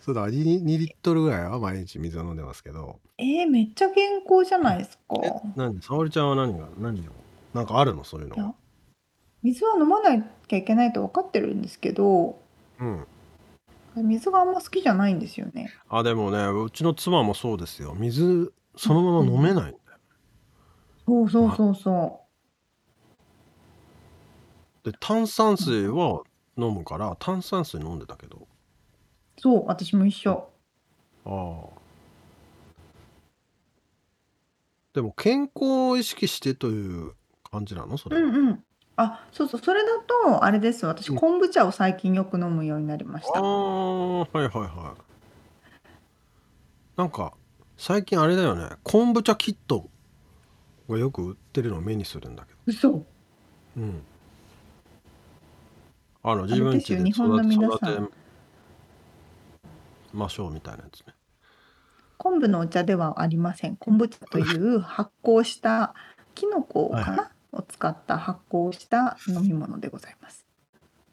[0.00, 2.98] そうだ、2, 2リットルぐらいは毎日水を飲んでますけど。
[3.18, 5.16] えー、めっちゃ健康じゃないですか。
[5.54, 5.80] 何？
[5.82, 7.12] 沙織ちゃんは何が、何を？
[7.54, 8.04] なんかあるの？
[8.04, 8.54] そういうのは。
[9.42, 12.40] 水は飲まなきゃいけないと分かってるんですけど、
[12.80, 14.08] うん。
[14.08, 15.72] 水があんま好きじゃないんですよね。
[15.88, 17.94] あ、でもね、うちの妻もそうですよ。
[17.94, 19.76] 水、そのまま飲めないんだよ。
[21.06, 22.20] そうそうそうそ
[24.84, 26.22] で、炭酸水は
[26.56, 28.46] 飲むから、炭酸水飲んでたけど。
[29.38, 30.48] そう、私も一緒。
[31.24, 31.78] ああ。
[34.94, 37.12] でも健康を意識してという
[37.50, 37.96] 感じなの？
[37.98, 38.64] それうんうん。
[39.00, 40.84] あ、そうそう、それだと、あれです。
[40.84, 43.38] 私、昆布茶を最近よく飲むようになりましあた。
[43.38, 45.00] あ、はいはいはい。
[46.96, 47.32] なんか、
[47.76, 48.70] 最近あれだよね。
[48.82, 49.88] 昆布茶キット
[50.88, 52.58] がよく売ってるのを目にするんだけど。
[52.66, 53.06] 嘘。
[53.76, 54.02] うん。
[56.24, 58.14] あの、自分家で育て、育て
[60.12, 61.14] ましょうみたいなやつね。
[62.16, 63.76] 昆布のお茶ではありません。
[63.76, 65.94] 昆布茶という発酵した
[66.34, 70.46] キノコかな、を使った発酵した飲み物でございます。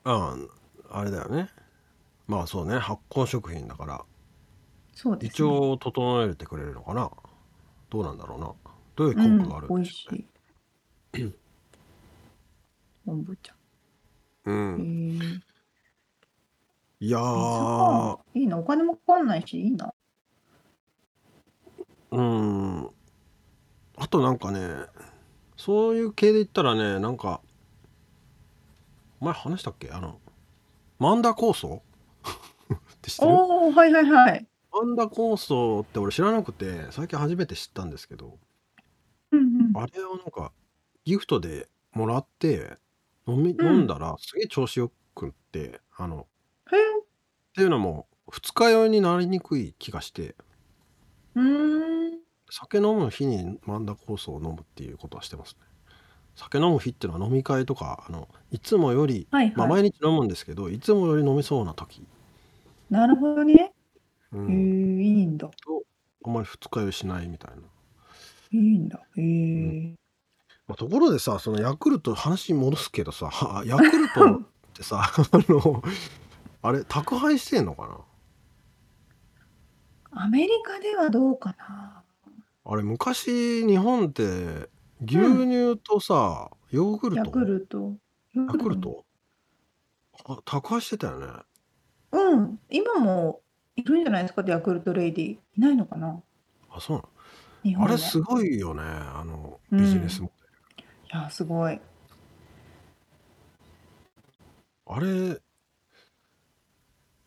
[0.03, 0.36] あ
[0.90, 1.49] あ、あれだよね。
[2.28, 4.06] まあそうね、発酵食品だから、
[4.94, 7.12] そうで胃腸を整えてくれるのかな。
[7.90, 8.52] どうなんだろうな。
[8.95, 10.26] どういう効果があるん、美味しい。
[13.06, 13.53] 昆布茶。
[14.45, 15.41] うへん。
[15.41, 15.56] え。
[16.99, 18.57] いやー、いいな。
[18.57, 19.94] お金もかかんないし、いいな。
[22.12, 22.90] うん。
[23.98, 24.60] あとなんかね、
[25.66, 27.42] そういう系で言ったらね、なんか、
[29.20, 29.90] 前話したっけ？
[29.92, 30.20] あの、
[31.00, 31.82] マンダ酵素
[32.72, 33.32] って知ってる？
[33.32, 34.48] おー、はいはいはい。
[34.72, 38.38] マンダ酵素って俺知らなくて、最近初めて知ったんですけど、
[39.32, 39.78] うんうん。
[39.78, 40.52] あれをなんか、
[41.06, 42.78] ギフトでもらって、
[43.28, 46.28] 飲み、飲んだらすげえ調子よくって、あの、
[46.72, 47.00] へえ。
[47.00, 47.04] っ
[47.56, 50.36] ていうのも、二日酔いになりにくい気がして、
[51.36, 52.24] うん。
[52.50, 55.60] 酒飲む日にマンダ酵素を飲むっていうことはしてますね。
[56.36, 62.08] 酒飲む日っていうのは飲み会とか、あの、いつもより、はいまあ毎日飲むんですけど、いつもより飲みそうな時
[62.90, 63.74] なるほどね。
[64.32, 65.50] うへえ、ん、いいんだ。
[65.66, 65.84] と、
[66.26, 67.64] あんまり二日酔いしないみたいな。
[68.52, 69.08] いいんだ。
[69.16, 69.22] へ
[69.54, 69.96] うんえ。
[70.68, 74.40] まあ、ところでさ、そのヤクルト、話戻すけどさ、 はヤクルトっ
[74.74, 75.02] てさ、
[75.32, 75.84] あの、
[76.62, 78.00] あれ、宅配してんのかな？
[80.12, 82.05] アメリカではどうかな。
[82.68, 84.70] あれ、昔、日本って
[85.06, 87.96] 牛乳とさ、ヨーグルヤクトルト。
[88.34, 89.06] ヤクルト？
[90.26, 91.28] あ、宅配してたよね。
[92.12, 92.60] うん。
[92.72, 93.42] 今も
[93.76, 95.26] いるんじゃないですか、ヤクルトレイディ。
[95.34, 96.24] いないのかな？
[96.72, 97.04] あ、そうな
[97.64, 100.32] 日のあれ本すごいよね、あの、ビジネスモ
[100.76, 101.20] デル。
[101.20, 101.80] いや、すごい。
[104.88, 105.40] あれ、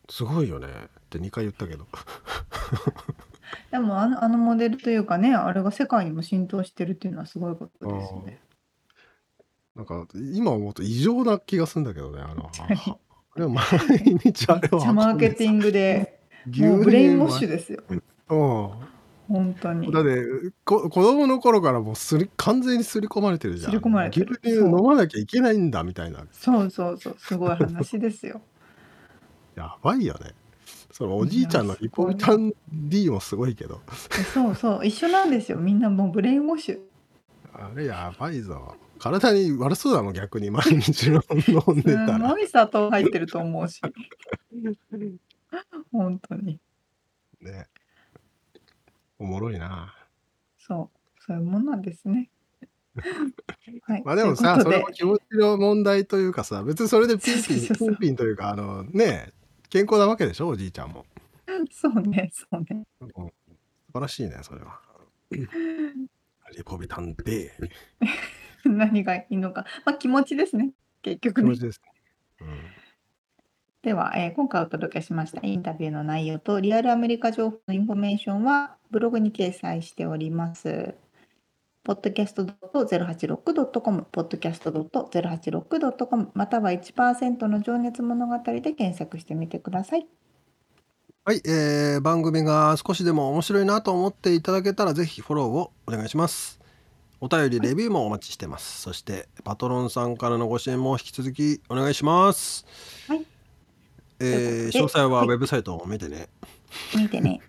[0.09, 0.71] すごいよねっ
[1.09, 1.87] て2回言ったけど。
[3.71, 8.41] でもあのあのモデルというかね、あれが世界にも浸透してるっていうのはすごいことですね。
[9.75, 12.21] なんか今思うと異常な気がするんだけどね。
[12.21, 13.63] あの、あれは毎
[14.23, 16.19] 日あれはマーケティングで、
[16.57, 17.83] もうブレインウォッシュですよ。
[17.89, 17.99] うん。
[19.29, 19.91] 本当に。
[19.91, 20.25] だって
[20.65, 23.71] こ子供の頃からもうすり完全に刷り込まれてるじゃん。
[23.71, 26.25] 刷り込まれてる牛乳飲まなきゃいけないんだみたいな。
[26.31, 28.41] そうそうそう、すごい話ですよ。
[29.55, 30.33] やばいよね。
[30.99, 33.79] そのおじいちゃんのリポビタン D もすごいけど。
[34.33, 35.57] そうそう、一緒なんですよ。
[35.57, 36.79] みんなもうブレインウォッシュ。
[37.53, 38.75] あれやばいぞ。
[38.99, 41.19] 体に悪そうだもん、逆に毎日飲ん
[41.81, 42.27] でたら。
[42.27, 43.79] すごい砂糖入ってると思うし。
[45.93, 46.59] 本当に。
[47.39, 47.67] ね。
[49.17, 49.95] おもろいな。
[50.57, 52.29] そう、そういうもんなんですね。
[53.83, 59.31] はい、まあでもさ、それも気持ちの問題というかさ、別にそれでピンピン、ピンピンというか、あのね、
[59.69, 61.05] 健康なわけでしょおじいちゃんも。
[61.71, 62.83] そうね、そうね。
[63.01, 63.31] うん、素
[63.93, 64.79] 晴らしいね、それは。
[65.31, 67.51] リポビタンで。
[68.65, 69.65] 何がいいのか。
[69.85, 70.71] まあ気持ちですね。
[71.01, 71.49] 結局ね。
[71.49, 71.81] 気持ちです、
[72.41, 72.47] うん、
[73.83, 80.95] では、えー、今回お届けしましたインタビューの内容とリアルアメリカ情報のインフォメーションはブログに掲載しております。
[81.85, 90.07] podcast.086.com、podcast.086.com、または1%の情熱物語で検索してみてください。
[91.25, 96.59] はい、えー、番組が少しでも面白いなと思っていただけたら、ぜひフォローをお願いします。
[97.21, 98.81] お便り、レビューもお待ちしてます。
[98.81, 102.65] そして、パトロンさんからのご支援も引き続きお願いします。
[103.07, 103.25] はい。
[104.21, 106.29] えー、詳細はウェブサイトを見てね。
[106.95, 107.41] 見てね。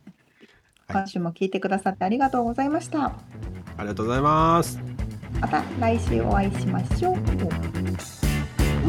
[0.92, 3.06] 今週も聞いてくださってありがとうございました。
[3.06, 4.78] ありがとうございます。
[5.40, 7.16] また来週お会いしましょう。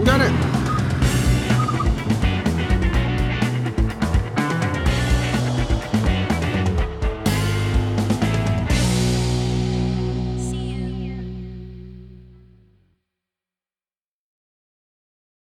[0.03, 0.60] じゃあね。